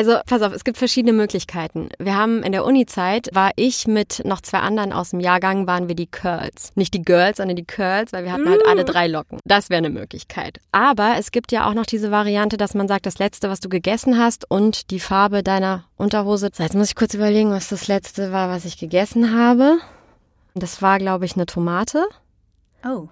Also, 0.00 0.16
pass 0.24 0.40
auf, 0.40 0.54
es 0.54 0.64
gibt 0.64 0.78
verschiedene 0.78 1.12
Möglichkeiten. 1.12 1.90
Wir 1.98 2.16
haben 2.16 2.42
in 2.42 2.52
der 2.52 2.64
Uni-Zeit, 2.64 3.28
war 3.34 3.50
ich 3.56 3.86
mit 3.86 4.22
noch 4.24 4.40
zwei 4.40 4.60
anderen 4.60 4.94
aus 4.94 5.10
dem 5.10 5.20
Jahrgang, 5.20 5.66
waren 5.66 5.88
wir 5.88 5.94
die 5.94 6.06
Curls. 6.06 6.72
Nicht 6.74 6.94
die 6.94 7.02
Girls, 7.02 7.36
sondern 7.36 7.56
die 7.56 7.66
Curls, 7.66 8.10
weil 8.14 8.24
wir 8.24 8.32
hatten 8.32 8.48
halt 8.48 8.66
alle 8.66 8.84
mm. 8.84 8.86
drei 8.86 9.08
Locken. 9.08 9.40
Das 9.44 9.68
wäre 9.68 9.76
eine 9.76 9.90
Möglichkeit. 9.90 10.58
Aber 10.72 11.16
es 11.18 11.32
gibt 11.32 11.52
ja 11.52 11.68
auch 11.68 11.74
noch 11.74 11.84
diese 11.84 12.10
Variante, 12.10 12.56
dass 12.56 12.72
man 12.72 12.88
sagt, 12.88 13.04
das 13.04 13.18
letzte, 13.18 13.50
was 13.50 13.60
du 13.60 13.68
gegessen 13.68 14.16
hast 14.16 14.50
und 14.50 14.90
die 14.90 15.00
Farbe 15.00 15.42
deiner 15.42 15.84
Unterhose. 15.98 16.48
So, 16.50 16.62
jetzt 16.62 16.74
muss 16.74 16.88
ich 16.88 16.96
kurz 16.96 17.12
überlegen, 17.12 17.50
was 17.50 17.68
das 17.68 17.86
letzte 17.86 18.32
war, 18.32 18.48
was 18.48 18.64
ich 18.64 18.78
gegessen 18.78 19.36
habe. 19.36 19.80
Das 20.54 20.80
war, 20.80 20.98
glaube 20.98 21.26
ich, 21.26 21.34
eine 21.34 21.44
Tomate. 21.44 22.06
Oh. 22.86 23.08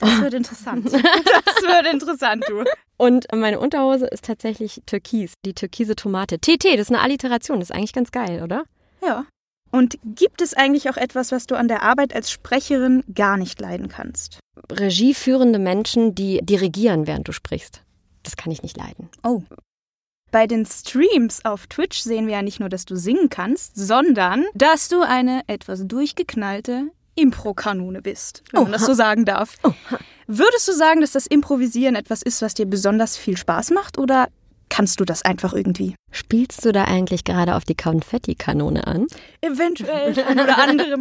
Das 0.00 0.20
wird 0.20 0.34
interessant. 0.34 0.86
das 0.86 0.92
wird 0.94 1.92
interessant, 1.92 2.44
du. 2.48 2.64
Und 2.96 3.26
meine 3.32 3.60
Unterhose 3.60 4.06
ist 4.06 4.24
tatsächlich 4.24 4.82
türkis, 4.86 5.34
die 5.44 5.54
türkise 5.54 5.94
Tomate. 5.94 6.38
TT, 6.38 6.64
das 6.64 6.80
ist 6.80 6.90
eine 6.90 7.00
Alliteration, 7.00 7.60
das 7.60 7.70
ist 7.70 7.76
eigentlich 7.76 7.92
ganz 7.92 8.10
geil, 8.10 8.42
oder? 8.42 8.64
Ja. 9.02 9.26
Und 9.70 9.98
gibt 10.04 10.42
es 10.42 10.54
eigentlich 10.54 10.90
auch 10.90 10.96
etwas, 10.96 11.30
was 11.30 11.46
du 11.46 11.54
an 11.54 11.68
der 11.68 11.82
Arbeit 11.82 12.14
als 12.14 12.30
Sprecherin 12.30 13.04
gar 13.14 13.36
nicht 13.36 13.60
leiden 13.60 13.88
kannst? 13.88 14.40
Regieführende 14.70 15.58
Menschen, 15.58 16.14
die 16.14 16.40
dirigieren, 16.42 17.06
während 17.06 17.28
du 17.28 17.32
sprichst. 17.32 17.82
Das 18.22 18.36
kann 18.36 18.50
ich 18.52 18.62
nicht 18.62 18.76
leiden. 18.76 19.08
Oh. 19.22 19.42
Bei 20.30 20.46
den 20.46 20.66
Streams 20.66 21.44
auf 21.44 21.66
Twitch 21.66 22.00
sehen 22.00 22.26
wir 22.26 22.34
ja 22.34 22.42
nicht 22.42 22.60
nur, 22.60 22.68
dass 22.68 22.84
du 22.84 22.96
singen 22.96 23.30
kannst, 23.30 23.76
sondern 23.76 24.44
dass 24.54 24.88
du 24.88 25.02
eine 25.02 25.42
etwas 25.46 25.86
durchgeknallte 25.86 26.90
Impro-Kanone 27.20 28.02
bist, 28.02 28.42
wenn 28.50 28.60
Oha. 28.60 28.64
man 28.64 28.72
das 28.72 28.86
so 28.86 28.94
sagen 28.94 29.24
darf. 29.24 29.56
Oha. 29.62 29.98
Würdest 30.26 30.68
du 30.68 30.72
sagen, 30.72 31.00
dass 31.00 31.12
das 31.12 31.26
Improvisieren 31.26 31.96
etwas 31.96 32.22
ist, 32.22 32.40
was 32.42 32.54
dir 32.54 32.66
besonders 32.66 33.16
viel 33.16 33.36
Spaß 33.36 33.70
macht 33.70 33.98
oder 33.98 34.28
kannst 34.68 35.00
du 35.00 35.04
das 35.04 35.22
einfach 35.22 35.52
irgendwie? 35.52 35.94
Spielst 36.12 36.64
du 36.64 36.72
da 36.72 36.84
eigentlich 36.84 37.24
gerade 37.24 37.56
auf 37.56 37.64
die 37.64 37.74
Konfetti-Kanone 37.74 38.86
an? 38.86 39.06
Eventuell. 39.40 40.18
Ein 40.24 40.40
oder 40.40 40.58
andere 40.58 40.92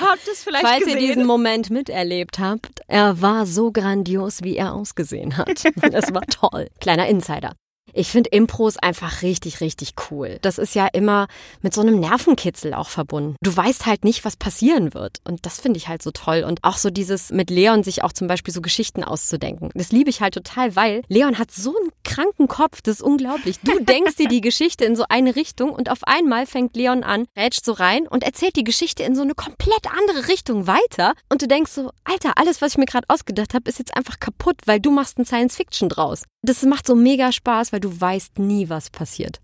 habt 0.00 0.28
es 0.30 0.42
vielleicht 0.42 0.66
Falls 0.66 0.84
gesehen. 0.84 0.98
ihr 0.98 1.06
diesen 1.06 1.24
Moment 1.24 1.70
miterlebt 1.70 2.38
habt, 2.38 2.80
er 2.88 3.22
war 3.22 3.46
so 3.46 3.72
grandios, 3.72 4.42
wie 4.42 4.56
er 4.56 4.74
ausgesehen 4.74 5.36
hat. 5.36 5.62
Das 5.92 6.12
war 6.12 6.22
toll. 6.22 6.68
Kleiner 6.80 7.06
Insider. 7.06 7.52
Ich 7.94 8.08
finde 8.08 8.30
Impros 8.30 8.76
einfach 8.76 9.22
richtig, 9.22 9.60
richtig 9.60 9.94
cool. 10.10 10.38
Das 10.42 10.58
ist 10.58 10.74
ja 10.74 10.86
immer 10.86 11.28
mit 11.62 11.72
so 11.72 11.80
einem 11.80 12.00
Nervenkitzel 12.00 12.74
auch 12.74 12.88
verbunden. 12.88 13.36
Du 13.40 13.56
weißt 13.56 13.86
halt 13.86 14.04
nicht, 14.04 14.24
was 14.24 14.36
passieren 14.36 14.94
wird. 14.94 15.20
Und 15.24 15.46
das 15.46 15.60
finde 15.60 15.78
ich 15.78 15.88
halt 15.88 16.02
so 16.02 16.10
toll. 16.10 16.44
Und 16.46 16.64
auch 16.64 16.76
so 16.76 16.90
dieses 16.90 17.30
mit 17.30 17.50
Leon 17.50 17.84
sich 17.84 18.02
auch 18.02 18.12
zum 18.12 18.26
Beispiel 18.26 18.52
so 18.52 18.60
Geschichten 18.60 19.04
auszudenken. 19.04 19.70
Das 19.74 19.92
liebe 19.92 20.10
ich 20.10 20.20
halt 20.20 20.34
total, 20.34 20.74
weil 20.74 21.02
Leon 21.08 21.38
hat 21.38 21.52
so 21.52 21.74
einen 21.76 21.90
kranken 22.02 22.48
Kopf. 22.48 22.82
Das 22.82 22.96
ist 22.96 23.02
unglaublich. 23.02 23.60
Du 23.60 23.78
denkst 23.84 24.16
dir 24.16 24.28
die 24.28 24.40
Geschichte 24.40 24.84
in 24.84 24.96
so 24.96 25.04
eine 25.08 25.36
Richtung 25.36 25.70
und 25.70 25.90
auf 25.90 26.02
einmal 26.02 26.46
fängt 26.46 26.76
Leon 26.76 27.04
an, 27.04 27.26
rätscht 27.36 27.64
so 27.64 27.72
rein 27.72 28.08
und 28.08 28.24
erzählt 28.24 28.56
die 28.56 28.64
Geschichte 28.64 29.04
in 29.04 29.14
so 29.14 29.22
eine 29.22 29.34
komplett 29.34 29.86
andere 29.96 30.28
Richtung 30.28 30.66
weiter. 30.66 31.14
Und 31.28 31.42
du 31.42 31.46
denkst 31.46 31.70
so, 31.70 31.90
Alter, 32.02 32.32
alles, 32.36 32.60
was 32.60 32.72
ich 32.72 32.78
mir 32.78 32.86
gerade 32.86 33.08
ausgedacht 33.08 33.54
habe, 33.54 33.70
ist 33.70 33.78
jetzt 33.78 33.96
einfach 33.96 34.18
kaputt, 34.18 34.56
weil 34.66 34.80
du 34.80 34.90
machst 34.90 35.18
ein 35.18 35.24
Science 35.24 35.56
Fiction 35.56 35.88
draus. 35.88 36.24
Das 36.44 36.62
macht 36.62 36.86
so 36.86 36.94
mega 36.94 37.32
Spaß, 37.32 37.72
weil 37.72 37.80
du 37.80 37.98
weißt 37.98 38.38
nie, 38.38 38.68
was 38.68 38.90
passiert. 38.90 39.40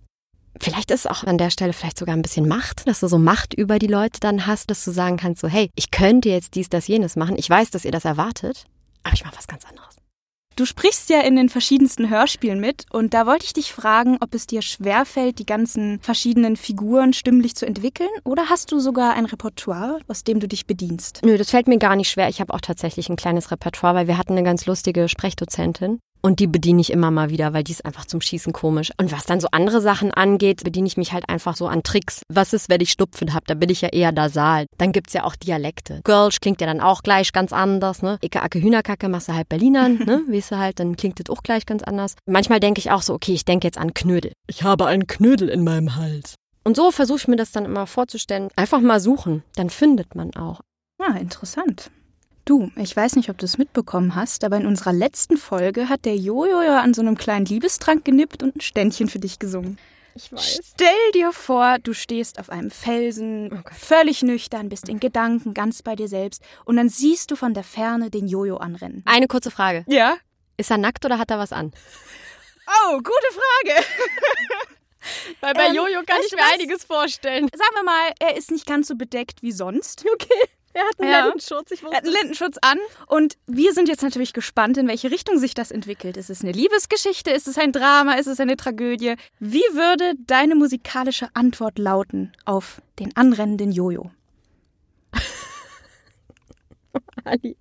Vielleicht 0.61 0.91
ist 0.91 1.09
auch 1.09 1.25
an 1.25 1.39
der 1.39 1.49
Stelle 1.49 1.73
vielleicht 1.73 1.99
sogar 1.99 2.15
ein 2.15 2.21
bisschen 2.21 2.47
Macht, 2.47 2.87
dass 2.87 3.01
du 3.01 3.09
so 3.09 3.17
Macht 3.17 3.55
über 3.55 3.79
die 3.79 3.87
Leute 3.87 4.21
dann 4.21 4.47
hast, 4.47 4.69
dass 4.69 4.85
du 4.85 4.91
sagen 4.91 5.17
kannst, 5.17 5.41
so 5.41 5.49
hey, 5.49 5.71
ich 5.77 5.91
könnte 5.91 6.29
jetzt 6.29 6.57
dies, 6.57 6.69
das, 6.69 6.89
jenes 6.89 7.17
machen. 7.17 7.37
Ich 7.39 7.49
weiß, 7.49 7.71
dass 7.71 7.87
ihr 7.87 7.91
das 7.91 8.05
erwartet, 8.05 8.67
aber 9.03 9.15
ich 9.15 9.25
mache 9.25 9.39
was 9.39 9.47
ganz 9.47 9.65
anderes. 9.65 9.97
Du 10.57 10.67
sprichst 10.67 11.09
ja 11.09 11.23
in 11.23 11.37
den 11.37 11.49
verschiedensten 11.49 12.11
Hörspielen 12.11 12.61
mit 12.61 12.85
und 12.91 13.15
da 13.15 13.25
wollte 13.25 13.47
ich 13.47 13.55
dich 13.55 13.73
fragen, 13.73 14.19
ob 14.21 14.35
es 14.35 14.47
dir 14.47 14.61
schwerfällt, 14.61 15.39
die 15.39 15.47
ganzen 15.47 16.01
verschiedenen 16.03 16.59
Figuren 16.59 17.15
stimmlich 17.15 17.55
zu 17.57 17.65
entwickeln 17.65 18.11
oder 18.25 18.51
hast 18.51 18.73
du 18.73 18.79
sogar 18.79 19.15
ein 19.15 19.25
Repertoire, 19.25 20.01
aus 20.07 20.23
dem 20.23 20.39
du 20.39 20.47
dich 20.47 20.67
bedienst? 20.67 21.23
Nö, 21.25 21.39
das 21.39 21.49
fällt 21.49 21.67
mir 21.67 21.79
gar 21.79 21.97
nicht 21.97 22.11
schwer. 22.11 22.29
Ich 22.29 22.43
habe 22.43 22.53
auch 22.53 22.61
tatsächlich 22.61 23.09
ein 23.09 23.17
kleines 23.17 23.51
Repertoire, 23.51 23.95
weil 23.95 24.07
wir 24.07 24.19
hatten 24.19 24.33
eine 24.33 24.43
ganz 24.43 24.67
lustige 24.67 25.09
Sprechdozentin 25.09 25.99
und 26.23 26.41
die 26.41 26.47
bediene 26.47 26.81
ich 26.81 26.93
immer 26.93 27.11
mal 27.11 27.31
wieder, 27.31 27.53
weil 27.53 27.65
die 27.65 27.73
ist 27.73 27.85
einfach 27.85 28.05
zum 28.05 28.21
Schießen 28.21 28.53
komisch. 28.53 28.91
Und 28.99 29.13
was 29.13 29.27
dann 29.27 29.41
so 29.41 29.49
andere 29.53 29.81
Sachen 29.81 30.11
angeht, 30.11 30.65
bediene 30.65 30.87
ich 30.87 30.97
mich 30.97 31.13
halt 31.13 31.29
einfach 31.29 31.57
so 31.57 31.67
an 31.67 31.83
Tricks. 31.83 32.23
Was 32.29 32.53
ist, 32.53 32.69
wenn 32.69 32.81
ich 32.81 32.91
Stupfen 32.91 33.35
habe? 33.35 33.45
Da 33.47 33.55
bin 33.55 33.71
ich 33.71 33.81
ja 33.81 33.89
eher 33.89 34.13
Dasal. 34.13 34.67
Dann 34.79 34.93
gibt's 34.93 35.13
ja 35.13 35.25
auch 35.25 35.37
Dialekte. 35.37 36.01
Girls 36.05 36.41
klingt 36.41 36.61
ja 36.61 36.67
dann 36.67 36.81
auch 36.81 37.03
gleich 37.03 37.33
ganz 37.33 37.53
anders, 37.53 38.03
ne? 38.03 38.19
Icke, 38.23 38.43
Acke, 38.43 38.61
Hühnerkacke 38.61 39.09
machst 39.09 39.29
du 39.29 39.35
halt 39.35 39.49
Berlinern, 39.49 39.99
ne? 39.99 40.23
Weißt 40.29 40.53
du 40.53 40.59
halt, 40.59 40.81
dann 40.81 40.97
klingt 40.97 41.21
das 41.21 41.35
auch 41.35 41.43
gleich 41.43 41.67
ganz 41.67 41.83
anders. 41.83 42.15
Manchmal 42.27 42.61
denke 42.61 42.81
ich 42.81 42.91
auch 42.91 43.03
so, 43.03 43.15
okay, 43.15 43.33
ich 43.33 43.45
denke 43.45 43.67
jetzt 43.67 43.79
an 43.79 43.95
Knödel. 43.95 44.33
Ich 44.47 44.63
habe 44.63 44.87
einen 44.87 45.07
Knödel 45.07 45.49
in 45.49 45.65
meinem 45.65 45.97
Hals. 45.97 46.35
Und 46.65 46.77
so 46.77 46.91
versuche 46.91 47.19
ich 47.19 47.29
mir 47.29 47.37
das 47.37 47.53
dann 47.53 47.65
immer 47.65 47.87
vorzustellen. 47.87 48.49
Einfach 48.57 48.81
mal 48.81 49.01
suchen, 49.01 49.43
dann 49.57 49.71
findet 49.71 50.15
man 50.15 50.35
auch. 50.37 50.61
Ah, 50.99 51.17
interessant. 51.17 51.91
Du, 52.45 52.71
ich 52.77 52.97
weiß 52.97 53.17
nicht, 53.17 53.31
ob 53.31 53.39
du 53.39 53.45
es 53.45 53.59
mitbekommen 53.59 54.15
hast, 54.15 54.45
aber 54.45 54.57
in 54.57 54.67
unserer 54.67 54.93
letzten 54.93 55.37
Folge 55.37 55.89
hat 55.89 56.05
der 56.05 56.17
Jojo 56.17 56.63
ja 56.63 56.81
an 56.81 56.95
so 56.95 57.01
einem 57.01 57.17
kleinen 57.17 57.47
Liebestrank 57.47 58.05
genippt 58.05 58.43
und 58.43 58.57
ein 58.57 58.61
Ständchen 58.61 59.09
für 59.09 59.19
dich 59.19 59.39
gesungen. 59.39 59.79
Ich 60.15 60.33
weiß. 60.33 60.61
Stell 60.75 61.13
dir 61.15 61.33
vor, 61.33 61.79
du 61.79 61.93
stehst 61.93 62.41
auf 62.41 62.51
einem 62.51 62.71
Felsen, 62.71 63.53
okay. 63.53 63.75
völlig 63.79 64.23
nüchtern, 64.23 64.69
bist 64.69 64.89
in 64.89 64.99
Gedanken 64.99 65.55
ganz 65.55 65.83
bei 65.83 65.95
dir 65.95 66.09
selbst 66.09 66.43
und 66.65 66.77
dann 66.77 66.89
siehst 66.89 67.31
du 67.31 67.37
von 67.37 67.55
der 67.55 67.63
Ferne 67.63 68.11
den 68.11 68.27
Jojo 68.27 68.57
anrennen. 68.57 69.03
Eine 69.07 69.29
kurze 69.29 69.51
Frage. 69.51 69.85
Ja? 69.87 70.17
Ist 70.57 70.71
er 70.71 70.79
nackt 70.79 71.05
oder 71.05 71.19
hat 71.19 71.31
er 71.31 71.39
was 71.39 71.53
an? 71.53 71.73
Oh, 72.67 72.97
gute 72.97 73.09
Frage. 73.33 73.87
Weil 75.41 75.55
bei 75.55 75.67
ähm, 75.67 75.75
Jojo 75.75 76.03
kann 76.07 76.19
ich 76.27 76.33
mir 76.33 76.39
was? 76.39 76.53
einiges 76.55 76.85
vorstellen. 76.85 77.49
Sagen 77.53 77.75
wir 77.75 77.85
mal, 77.85 78.13
er 78.19 78.37
ist 78.37 78.51
nicht 78.51 78.67
ganz 78.67 78.89
so 78.89 78.97
bedeckt 78.97 79.43
wie 79.43 79.53
sonst. 79.53 80.05
Okay. 80.13 80.51
Er 80.73 80.85
hat 80.85 81.01
einen 81.01 81.11
ja. 81.11 81.25
Lendenschutz. 81.25 81.71
Ich 81.73 81.83
er 81.83 81.97
hat 81.97 82.05
einen 82.05 82.13
Lendenschutz 82.13 82.57
an. 82.63 82.79
Und 83.07 83.37
wir 83.47 83.73
sind 83.73 83.89
jetzt 83.89 84.03
natürlich 84.03 84.33
gespannt, 84.33 84.79
in 84.79 84.87
welche 84.87 85.11
Richtung 85.11 85.39
sich 85.39 85.55
das 85.55 85.71
entwickelt. 85.71 86.17
Ist 86.17 86.31
es 86.31 86.43
eine 86.43 86.53
Liebesgeschichte? 86.53 87.31
Ist 87.31 87.49
es 87.49 87.59
ein 87.59 87.73
Drama? 87.73 88.15
Ist 88.15 88.29
es 88.29 88.39
eine 88.39 88.57
Tragödie? 88.57 89.17
Wie 89.41 89.65
würde 89.73 90.15
deine 90.27 90.55
musikalische 90.55 91.29
Antwort 91.35 91.79
lauten 91.79 92.33
auf 92.45 92.81
den 93.01 93.17
anrennenden 93.17 93.73
Jojo? 93.73 94.11
Ali. 97.25 97.57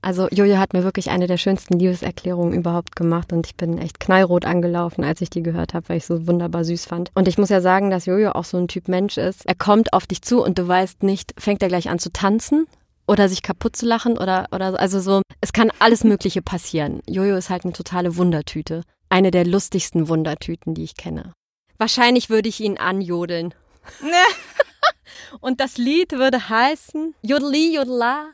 Also 0.00 0.28
Jojo 0.28 0.58
hat 0.58 0.72
mir 0.72 0.84
wirklich 0.84 1.10
eine 1.10 1.26
der 1.26 1.38
schönsten 1.38 1.78
Liebeserklärungen 1.78 2.54
überhaupt 2.54 2.94
gemacht 2.94 3.32
und 3.32 3.46
ich 3.46 3.56
bin 3.56 3.78
echt 3.78 3.98
knallrot 3.98 4.44
angelaufen, 4.44 5.02
als 5.02 5.20
ich 5.20 5.30
die 5.30 5.42
gehört 5.42 5.74
habe, 5.74 5.88
weil 5.88 5.96
ich 5.96 6.06
so 6.06 6.26
wunderbar 6.26 6.64
süß 6.64 6.86
fand. 6.86 7.10
Und 7.14 7.26
ich 7.26 7.36
muss 7.36 7.48
ja 7.48 7.60
sagen, 7.60 7.90
dass 7.90 8.06
Jojo 8.06 8.30
auch 8.30 8.44
so 8.44 8.58
ein 8.58 8.68
Typ 8.68 8.88
Mensch 8.88 9.18
ist. 9.18 9.44
Er 9.46 9.56
kommt 9.56 9.92
auf 9.92 10.06
dich 10.06 10.22
zu 10.22 10.42
und 10.42 10.58
du 10.58 10.68
weißt 10.68 11.02
nicht, 11.02 11.34
fängt 11.36 11.62
er 11.62 11.68
gleich 11.68 11.88
an 11.88 11.98
zu 11.98 12.12
tanzen 12.12 12.66
oder 13.08 13.28
sich 13.28 13.42
kaputt 13.42 13.74
zu 13.74 13.86
lachen 13.86 14.16
oder 14.16 14.46
oder 14.52 14.78
also 14.78 15.00
so, 15.00 15.22
es 15.40 15.52
kann 15.52 15.72
alles 15.80 16.04
Mögliche 16.04 16.42
passieren. 16.42 17.00
Jojo 17.08 17.36
ist 17.36 17.50
halt 17.50 17.64
eine 17.64 17.72
totale 17.72 18.16
Wundertüte, 18.16 18.82
eine 19.08 19.32
der 19.32 19.46
lustigsten 19.46 20.08
Wundertüten, 20.08 20.74
die 20.74 20.84
ich 20.84 20.96
kenne. 20.96 21.32
Wahrscheinlich 21.76 22.30
würde 22.30 22.48
ich 22.48 22.60
ihn 22.60 22.78
anjodeln. 22.78 23.54
und 25.40 25.60
das 25.60 25.76
Lied 25.76 26.12
würde 26.12 26.48
heißen 26.48 27.14
Jodli 27.22 27.74
Jodla 27.74 28.26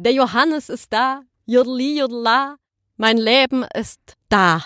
der 0.00 0.12
Johannes 0.12 0.68
ist 0.68 0.92
da. 0.92 1.22
Jodli, 1.46 1.98
jodla. 1.98 2.56
Mein 2.96 3.18
Leben 3.18 3.64
ist 3.74 4.00
da. 4.28 4.64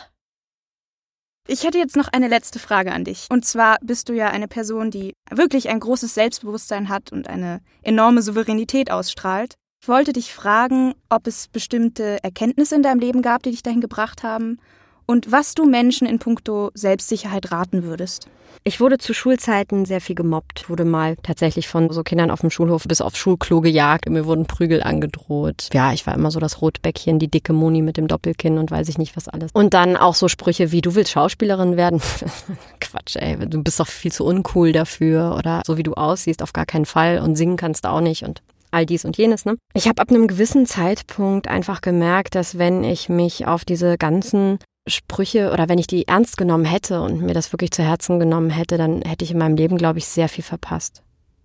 Ich 1.47 1.65
hätte 1.65 1.79
jetzt 1.79 1.97
noch 1.97 2.09
eine 2.09 2.29
letzte 2.29 2.59
Frage 2.59 2.93
an 2.93 3.05
dich. 3.05 3.27
Und 3.31 3.45
zwar 3.45 3.79
bist 3.83 4.09
du 4.09 4.15
ja 4.15 4.29
eine 4.29 4.49
Person, 4.49 4.91
die 4.91 5.13
wirklich 5.31 5.69
ein 5.69 5.81
großes 5.81 6.15
Selbstbewusstsein 6.15 6.89
hat 6.89 7.13
und 7.13 7.29
eine 7.29 7.61
enorme 7.83 8.23
Souveränität 8.23 8.91
ausstrahlt. 8.91 9.55
Ich 9.83 9.89
wollte 9.89 10.15
dich 10.15 10.33
fragen, 10.33 10.95
ob 11.11 11.27
es 11.27 11.49
bestimmte 11.49 12.23
Erkenntnisse 12.23 12.77
in 12.77 12.83
deinem 12.83 13.01
Leben 13.01 13.21
gab, 13.21 13.43
die 13.43 13.51
dich 13.51 13.63
dahin 13.63 13.83
gebracht 13.83 14.23
haben 14.23 14.59
und 15.07 15.33
was 15.33 15.55
du 15.55 15.65
Menschen 15.65 16.07
in 16.07 16.19
puncto 16.19 16.71
Selbstsicherheit 16.75 17.53
raten 17.53 17.85
würdest. 17.85 18.29
Ich 18.67 18.81
wurde 18.81 18.97
zu 18.97 19.13
Schulzeiten 19.13 19.85
sehr 19.85 20.01
viel 20.01 20.15
gemobbt, 20.15 20.71
wurde 20.71 20.87
mal 20.87 21.17
tatsächlich 21.23 21.69
von 21.69 21.91
so 21.91 22.03
Kindern 22.03 22.31
auf 22.31 22.41
dem 22.41 22.49
Schulhof 22.49 22.85
bis 22.85 23.03
aufs 23.03 23.19
Schulklo 23.19 23.61
gejagt, 23.61 24.09
mir 24.09 24.25
wurden 24.25 24.47
Prügel 24.47 24.83
angedroht. 24.83 25.69
Ja, 25.75 25.93
ich 25.93 26.07
war 26.07 26.15
immer 26.15 26.31
so 26.31 26.41
das 26.41 26.63
Rotbäckchen, 26.63 27.19
die 27.19 27.31
dicke 27.31 27.53
Moni 27.53 27.83
mit 27.83 27.99
dem 27.99 28.09
Doppelkinn 28.09 28.57
und 28.57 28.71
weiß 28.71 28.89
ich 28.89 28.97
nicht 28.97 29.17
was 29.17 29.29
alles. 29.29 29.51
Und 29.53 29.75
dann 29.75 29.99
auch 29.99 30.15
so 30.15 30.29
Sprüche 30.29 30.73
wie, 30.73 30.81
du 30.81 30.95
willst 30.95 31.11
Schauspielerin 31.11 31.77
werden? 31.77 32.01
Quatsch, 32.81 33.17
ey, 33.17 33.37
du 33.37 33.63
bist 33.63 33.81
doch 33.81 33.89
viel 33.89 34.13
zu 34.13 34.25
uncool 34.25 34.73
dafür 34.73 35.37
oder 35.39 35.63
so 35.67 35.77
wie 35.77 35.83
du 35.83 35.93
aussiehst, 35.93 36.43
auf 36.43 36.55
gar 36.55 36.67
keinen 36.67 36.87
Fall 36.87 37.19
und 37.19 37.37
singen 37.37 37.59
kannst 37.59 37.85
du 37.85 37.91
auch 37.91 38.01
nicht 38.01 38.23
und 38.23 38.43
all 38.71 38.87
dies 38.87 39.05
und 39.05 39.17
jenes. 39.17 39.45
Ne? 39.45 39.57
Ich 39.75 39.89
habe 39.89 40.01
ab 40.01 40.11
einem 40.11 40.27
gewissen 40.27 40.67
Zeitpunkt 40.67 41.49
einfach 41.49 41.81
gemerkt, 41.81 42.35
dass 42.35 42.59
wenn 42.59 42.83
ich 42.83 43.09
mich 43.09 43.47
auf 43.47 43.65
diese 43.65 43.99
ganzen 43.99 44.59
Sprüche 44.87 45.51
oder 45.51 45.69
wenn 45.69 45.79
ich 45.79 45.87
die 45.87 46.07
ernst 46.07 46.37
genommen 46.37 46.67
hätte 46.67 47.01
und 47.01 47.23
mir 47.23 47.33
das 47.33 47.53
wirklich 47.53 47.71
zu 47.71 47.83
Herzen 47.83 48.21
genommen 48.21 48.51
hätte, 48.51 48.77
dann 48.77 49.01
hätte 49.03 49.25
ich 49.25 49.31
in 49.31 49.39
meinem 49.39 49.57
Leben, 49.57 49.79
glaube 49.79 49.99
ich, 49.99 50.07
sehr 50.07 50.29
viel 50.29 50.45
verpasst. 50.45 51.03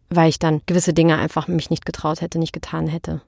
Weil 0.10 0.30
ich 0.30 0.40
dann 0.40 0.62
gewisse 0.66 0.94
Dinge 0.94 1.18
einfach 1.18 1.48
mich 1.48 1.70
nicht 1.70 1.86
getraut 1.86 2.22
hätte, 2.22 2.40
nicht 2.40 2.52
getan 2.52 2.88
hätte. 2.88 3.22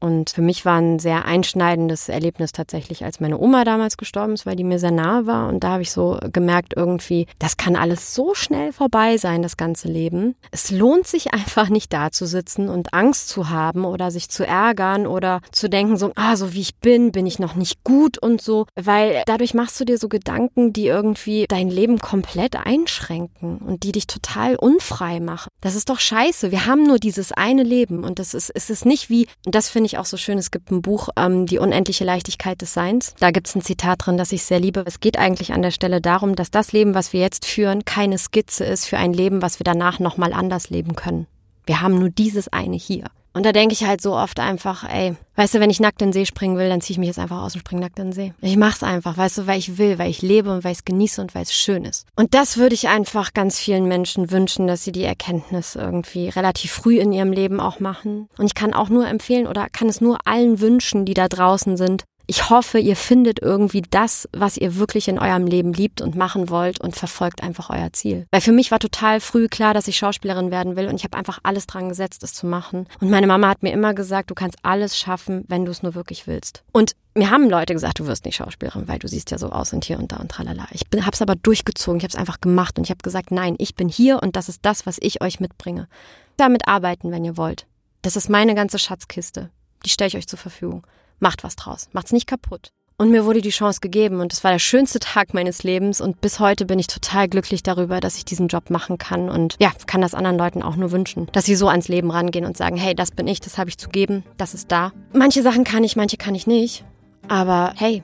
Und 0.00 0.30
für 0.30 0.42
mich 0.42 0.64
war 0.64 0.80
ein 0.80 0.98
sehr 0.98 1.24
einschneidendes 1.24 2.08
Erlebnis 2.08 2.52
tatsächlich, 2.52 3.04
als 3.04 3.20
meine 3.20 3.38
Oma 3.38 3.64
damals 3.64 3.96
gestorben 3.96 4.34
ist, 4.34 4.46
weil 4.46 4.56
die 4.56 4.64
mir 4.64 4.78
sehr 4.78 4.90
nahe 4.90 5.26
war. 5.26 5.48
Und 5.48 5.64
da 5.64 5.70
habe 5.70 5.82
ich 5.82 5.90
so 5.90 6.18
gemerkt, 6.32 6.74
irgendwie, 6.76 7.26
das 7.38 7.56
kann 7.56 7.76
alles 7.76 8.14
so 8.14 8.34
schnell 8.34 8.72
vorbei 8.72 9.16
sein, 9.16 9.42
das 9.42 9.56
ganze 9.56 9.88
Leben. 9.88 10.36
Es 10.50 10.70
lohnt 10.70 11.06
sich 11.06 11.32
einfach 11.34 11.68
nicht 11.68 11.92
da 11.92 12.10
zu 12.10 12.26
sitzen 12.26 12.68
und 12.68 12.94
Angst 12.94 13.28
zu 13.28 13.50
haben 13.50 13.84
oder 13.84 14.10
sich 14.10 14.28
zu 14.28 14.46
ärgern 14.46 15.06
oder 15.06 15.40
zu 15.50 15.68
denken, 15.68 15.96
so, 15.96 16.12
ah, 16.14 16.36
so 16.36 16.52
wie 16.52 16.60
ich 16.60 16.76
bin, 16.76 17.12
bin 17.12 17.26
ich 17.26 17.38
noch 17.38 17.54
nicht 17.54 17.82
gut 17.84 18.18
und 18.18 18.40
so. 18.40 18.66
Weil 18.74 19.22
dadurch 19.26 19.54
machst 19.54 19.80
du 19.80 19.84
dir 19.84 19.98
so 19.98 20.08
Gedanken, 20.08 20.72
die 20.72 20.86
irgendwie 20.86 21.46
dein 21.48 21.68
Leben 21.68 21.98
komplett 21.98 22.56
einschränken 22.56 23.58
und 23.58 23.82
die 23.82 23.92
dich 23.92 24.06
total 24.06 24.56
unfrei 24.56 25.20
machen. 25.20 25.48
Das 25.60 25.74
ist 25.74 25.90
doch 25.90 25.98
scheiße. 25.98 26.50
Wir 26.50 26.66
haben 26.66 26.84
nur 26.84 26.98
dieses 26.98 27.32
eine 27.32 27.62
Leben 27.62 28.04
und 28.04 28.18
das 28.18 28.34
ist, 28.34 28.50
es 28.54 28.70
ist 28.70 28.86
nicht 28.86 29.10
wie, 29.10 29.26
und 29.44 29.54
das 29.54 29.68
finde 29.68 29.86
ich 29.86 29.87
auch 29.96 30.04
so 30.04 30.18
schön. 30.18 30.36
Es 30.36 30.50
gibt 30.50 30.70
ein 30.70 30.82
Buch, 30.82 31.08
ähm, 31.16 31.46
Die 31.46 31.58
unendliche 31.58 32.04
Leichtigkeit 32.04 32.60
des 32.60 32.74
Seins. 32.74 33.14
Da 33.18 33.30
gibt 33.30 33.48
es 33.48 33.54
ein 33.54 33.62
Zitat 33.62 34.04
drin, 34.04 34.18
das 34.18 34.32
ich 34.32 34.42
sehr 34.42 34.60
liebe. 34.60 34.82
Es 34.86 35.00
geht 35.00 35.18
eigentlich 35.18 35.52
an 35.54 35.62
der 35.62 35.70
Stelle 35.70 36.02
darum, 36.02 36.36
dass 36.36 36.50
das 36.50 36.72
Leben, 36.72 36.94
was 36.94 37.14
wir 37.14 37.20
jetzt 37.20 37.46
führen, 37.46 37.86
keine 37.86 38.18
Skizze 38.18 38.64
ist 38.64 38.84
für 38.84 38.98
ein 38.98 39.14
Leben, 39.14 39.40
was 39.40 39.58
wir 39.58 39.64
danach 39.64 39.98
nochmal 39.98 40.34
anders 40.34 40.68
leben 40.68 40.94
können. 40.94 41.26
Wir 41.64 41.80
haben 41.80 41.98
nur 41.98 42.10
dieses 42.10 42.52
eine 42.52 42.76
hier. 42.76 43.04
Und 43.38 43.46
da 43.46 43.52
denke 43.52 43.72
ich 43.72 43.84
halt 43.84 44.00
so 44.00 44.16
oft 44.16 44.40
einfach, 44.40 44.82
ey, 44.82 45.14
weißt 45.36 45.54
du, 45.54 45.60
wenn 45.60 45.70
ich 45.70 45.78
nackt 45.78 46.02
in 46.02 46.08
den 46.08 46.12
See 46.12 46.26
springen 46.26 46.58
will, 46.58 46.68
dann 46.68 46.80
ziehe 46.80 46.94
ich 46.94 46.98
mich 46.98 47.06
jetzt 47.06 47.20
einfach 47.20 47.40
aus 47.40 47.54
und 47.54 47.60
springe 47.60 47.82
nackt 47.82 47.96
in 48.00 48.06
den 48.06 48.12
See. 48.12 48.32
Ich 48.40 48.56
mach's 48.56 48.82
einfach, 48.82 49.16
weißt 49.16 49.38
du, 49.38 49.46
weil 49.46 49.60
ich 49.60 49.78
will, 49.78 49.96
weil 50.00 50.10
ich 50.10 50.22
lebe 50.22 50.52
und 50.52 50.64
weil 50.64 50.72
ich 50.72 50.78
es 50.78 50.84
genieße 50.84 51.20
und 51.20 51.36
weil 51.36 51.42
es 51.42 51.54
schön 51.54 51.84
ist. 51.84 52.04
Und 52.16 52.34
das 52.34 52.56
würde 52.56 52.74
ich 52.74 52.88
einfach 52.88 53.34
ganz 53.34 53.56
vielen 53.60 53.86
Menschen 53.86 54.32
wünschen, 54.32 54.66
dass 54.66 54.82
sie 54.82 54.90
die 54.90 55.04
Erkenntnis 55.04 55.76
irgendwie 55.76 56.30
relativ 56.30 56.72
früh 56.72 56.98
in 56.98 57.12
ihrem 57.12 57.30
Leben 57.30 57.60
auch 57.60 57.78
machen. 57.78 58.28
Und 58.38 58.46
ich 58.46 58.56
kann 58.56 58.74
auch 58.74 58.88
nur 58.88 59.06
empfehlen 59.06 59.46
oder 59.46 59.68
kann 59.70 59.88
es 59.88 60.00
nur 60.00 60.18
allen 60.24 60.58
wünschen, 60.58 61.04
die 61.04 61.14
da 61.14 61.28
draußen 61.28 61.76
sind, 61.76 62.02
ich 62.30 62.50
hoffe, 62.50 62.78
ihr 62.78 62.94
findet 62.94 63.40
irgendwie 63.40 63.80
das, 63.80 64.28
was 64.32 64.58
ihr 64.58 64.76
wirklich 64.76 65.08
in 65.08 65.18
eurem 65.18 65.46
Leben 65.46 65.72
liebt 65.72 66.02
und 66.02 66.14
machen 66.14 66.50
wollt 66.50 66.78
und 66.78 66.94
verfolgt 66.94 67.42
einfach 67.42 67.70
euer 67.70 67.90
Ziel. 67.94 68.26
Weil 68.30 68.42
für 68.42 68.52
mich 68.52 68.70
war 68.70 68.78
total 68.78 69.20
früh 69.20 69.48
klar, 69.48 69.72
dass 69.72 69.88
ich 69.88 69.96
Schauspielerin 69.96 70.50
werden 70.50 70.76
will 70.76 70.88
und 70.88 70.96
ich 70.96 71.04
habe 71.04 71.16
einfach 71.16 71.38
alles 71.42 71.66
dran 71.66 71.88
gesetzt, 71.88 72.22
es 72.22 72.34
zu 72.34 72.46
machen. 72.46 72.86
Und 73.00 73.08
meine 73.08 73.26
Mama 73.26 73.48
hat 73.48 73.62
mir 73.62 73.72
immer 73.72 73.94
gesagt, 73.94 74.30
du 74.30 74.34
kannst 74.34 74.58
alles 74.62 74.98
schaffen, 74.98 75.46
wenn 75.48 75.64
du 75.64 75.70
es 75.70 75.82
nur 75.82 75.94
wirklich 75.94 76.26
willst. 76.26 76.64
Und 76.70 76.94
mir 77.14 77.30
haben 77.30 77.48
Leute 77.48 77.72
gesagt, 77.72 77.98
du 77.98 78.06
wirst 78.06 78.26
nicht 78.26 78.36
Schauspielerin, 78.36 78.86
weil 78.88 78.98
du 78.98 79.08
siehst 79.08 79.30
ja 79.30 79.38
so 79.38 79.48
aus 79.48 79.72
und 79.72 79.86
hier 79.86 79.98
und 79.98 80.12
da 80.12 80.16
und 80.16 80.30
tralala. 80.30 80.66
Ich 80.72 80.82
habe 81.00 81.14
es 81.14 81.22
aber 81.22 81.34
durchgezogen, 81.34 81.96
ich 81.96 82.04
habe 82.04 82.12
es 82.12 82.18
einfach 82.18 82.42
gemacht 82.42 82.76
und 82.76 82.84
ich 82.84 82.90
habe 82.90 83.02
gesagt, 83.02 83.30
nein, 83.30 83.54
ich 83.56 83.74
bin 83.74 83.88
hier 83.88 84.22
und 84.22 84.36
das 84.36 84.50
ist 84.50 84.66
das, 84.66 84.84
was 84.84 84.98
ich 85.00 85.22
euch 85.22 85.40
mitbringe. 85.40 85.88
Damit 86.36 86.68
arbeiten, 86.68 87.10
wenn 87.10 87.24
ihr 87.24 87.38
wollt. 87.38 87.66
Das 88.02 88.16
ist 88.16 88.28
meine 88.28 88.54
ganze 88.54 88.78
Schatzkiste. 88.78 89.48
Die 89.86 89.90
stelle 89.90 90.08
ich 90.08 90.16
euch 90.18 90.28
zur 90.28 90.38
Verfügung 90.38 90.84
macht 91.20 91.44
was 91.44 91.56
draus, 91.56 91.88
macht's 91.92 92.12
nicht 92.12 92.26
kaputt. 92.26 92.70
Und 93.00 93.12
mir 93.12 93.24
wurde 93.24 93.40
die 93.40 93.50
Chance 93.50 93.78
gegeben 93.80 94.18
und 94.20 94.32
es 94.32 94.42
war 94.42 94.50
der 94.50 94.58
schönste 94.58 94.98
Tag 94.98 95.32
meines 95.32 95.62
Lebens 95.62 96.00
und 96.00 96.20
bis 96.20 96.40
heute 96.40 96.66
bin 96.66 96.80
ich 96.80 96.88
total 96.88 97.28
glücklich 97.28 97.62
darüber, 97.62 98.00
dass 98.00 98.16
ich 98.16 98.24
diesen 98.24 98.48
Job 98.48 98.70
machen 98.70 98.98
kann 98.98 99.30
und 99.30 99.54
ja, 99.60 99.70
kann 99.86 100.00
das 100.00 100.14
anderen 100.14 100.36
Leuten 100.36 100.64
auch 100.64 100.74
nur 100.74 100.90
wünschen, 100.90 101.28
dass 101.30 101.44
sie 101.44 101.54
so 101.54 101.68
ans 101.68 101.86
Leben 101.86 102.10
rangehen 102.10 102.44
und 102.44 102.56
sagen, 102.56 102.76
hey, 102.76 102.96
das 102.96 103.12
bin 103.12 103.28
ich, 103.28 103.38
das 103.38 103.56
habe 103.56 103.70
ich 103.70 103.78
zu 103.78 103.88
geben, 103.88 104.24
das 104.36 104.52
ist 104.52 104.72
da. 104.72 104.90
Manche 105.12 105.42
Sachen 105.42 105.62
kann 105.62 105.84
ich, 105.84 105.94
manche 105.94 106.16
kann 106.16 106.34
ich 106.34 106.48
nicht, 106.48 106.84
aber 107.28 107.72
hey, 107.76 108.02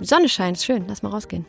die 0.00 0.06
Sonne 0.06 0.28
scheint, 0.28 0.56
ist 0.56 0.64
schön, 0.64 0.86
lass 0.88 1.04
mal 1.04 1.10
rausgehen. 1.10 1.46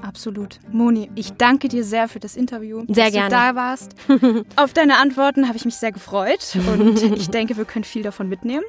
Absolut. 0.00 0.58
Moni, 0.70 1.10
ich 1.14 1.34
danke 1.34 1.68
dir 1.68 1.84
sehr 1.84 2.08
für 2.08 2.18
das 2.18 2.34
Interview, 2.34 2.84
sehr 2.88 3.04
dass 3.04 3.12
gerne. 3.12 3.28
du 3.28 3.36
da 3.36 3.54
warst. 3.54 3.94
Auf 4.56 4.72
deine 4.72 4.96
Antworten 4.96 5.48
habe 5.48 5.58
ich 5.58 5.66
mich 5.66 5.76
sehr 5.76 5.92
gefreut 5.92 6.56
und 6.66 7.02
ich 7.02 7.28
denke, 7.28 7.58
wir 7.58 7.66
können 7.66 7.84
viel 7.84 8.02
davon 8.02 8.30
mitnehmen. 8.30 8.64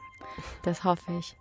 Das 0.64 0.84
hoffe 0.84 1.14
ich. 1.18 1.38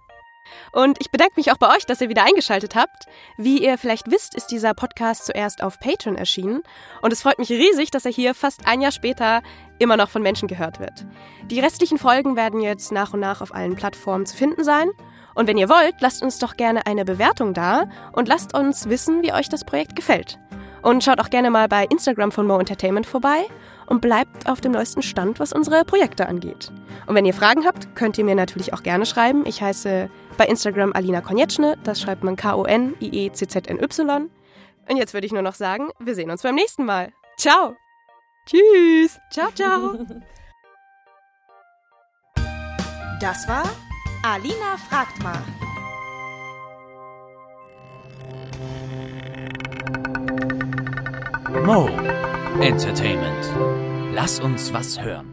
Und 0.73 0.99
ich 1.01 1.11
bedanke 1.11 1.35
mich 1.37 1.53
auch 1.53 1.57
bei 1.57 1.75
euch, 1.75 1.87
dass 1.87 2.01
ihr 2.01 2.09
wieder 2.09 2.25
eingeschaltet 2.25 2.75
habt. 2.75 3.07
Wie 3.37 3.63
ihr 3.63 3.79
vielleicht 3.79 4.11
wisst, 4.11 4.35
ist 4.35 4.51
dieser 4.51 4.75
Podcast 4.75 5.27
zuerst 5.27 5.63
auf 5.63 5.79
Patreon 5.79 6.17
erschienen. 6.17 6.63
Und 7.01 7.13
es 7.13 7.23
freut 7.23 7.39
mich 7.39 7.51
riesig, 7.51 7.91
dass 7.91 8.05
er 8.05 8.13
hier 8.13 8.35
fast 8.35 8.67
ein 8.67 8.81
Jahr 8.81 8.93
später 8.93 9.43
immer 9.79 9.97
noch 9.97 10.11
von 10.11 10.23
Menschen 10.23 10.49
gehört 10.49 10.81
wird. 10.81 11.07
Die 11.47 11.61
restlichen 11.61 11.99
Folgen 11.99 12.37
werden 12.37 12.61
jetzt 12.61 12.93
nach 12.93 13.13
und 13.13 13.21
nach 13.21 13.41
auf 13.41 13.55
allen 13.55 13.77
Plattformen 13.77 14.27
zu 14.27 14.37
finden 14.37 14.65
sein. 14.65 14.91
Und 15.35 15.47
wenn 15.47 15.59
ihr 15.59 15.69
wollt, 15.69 16.01
lasst 16.01 16.23
uns 16.23 16.39
doch 16.39 16.57
gerne 16.57 16.87
eine 16.87 17.05
Bewertung 17.05 17.55
da 17.55 17.85
und 18.13 18.29
lasst 18.29 18.55
uns 18.55 18.89
wissen, 18.89 19.23
wie 19.23 19.33
euch 19.33 19.49
das 19.49 19.65
Projekt 19.65 19.97
gefällt. 19.97 20.39
Und 20.83 21.05
schaut 21.05 21.21
auch 21.21 21.31
gerne 21.31 21.51
mal 21.51 21.69
bei 21.69 21.85
Instagram 21.85 22.33
von 22.33 22.47
Mo 22.47 22.59
Entertainment 22.59 23.07
vorbei 23.07 23.47
und 23.87 24.01
bleibt 24.01 24.49
auf 24.49 24.61
dem 24.61 24.73
neuesten 24.73 25.03
Stand, 25.03 25.41
was 25.41 25.53
unsere 25.53 25.85
Projekte 25.85 26.29
angeht. 26.29 26.73
Und 27.07 27.15
wenn 27.15 27.25
ihr 27.25 27.35
Fragen 27.35 27.65
habt, 27.65 27.95
könnt 27.95 28.19
ihr 28.19 28.25
mir 28.25 28.35
natürlich 28.35 28.73
auch 28.73 28.83
gerne 28.83 29.07
schreiben. 29.07 29.45
Ich 29.47 29.63
heiße 29.63 30.11
bei 30.37 30.47
Instagram 30.47 30.93
Alina 30.93 31.21
Konjetschne, 31.21 31.77
das 31.85 32.01
schreibt 32.01 32.25
man 32.25 32.37
K-O-N-I-E-C-Z-N-Y. 32.37 34.31
Und 34.89 34.97
jetzt 34.97 35.15
würde 35.15 35.27
ich 35.27 35.33
nur 35.33 35.43
noch 35.43 35.55
sagen, 35.55 35.91
wir 36.01 36.15
sehen 36.15 36.31
uns 36.31 36.43
beim 36.43 36.55
nächsten 36.55 36.85
Mal. 36.85 37.13
Ciao! 37.37 37.77
Tschüss! 38.47 39.19
Ciao, 39.31 39.51
ciao! 39.55 39.99
Das 43.21 43.47
war 43.47 43.63
Alina 44.25 44.77
fragt 44.89 45.23
mal. 45.23 45.39
Mo 51.65 51.89
Entertainment. 52.61 54.15
Lass 54.15 54.39
uns 54.39 54.73
was 54.73 55.01
hören. 55.01 55.32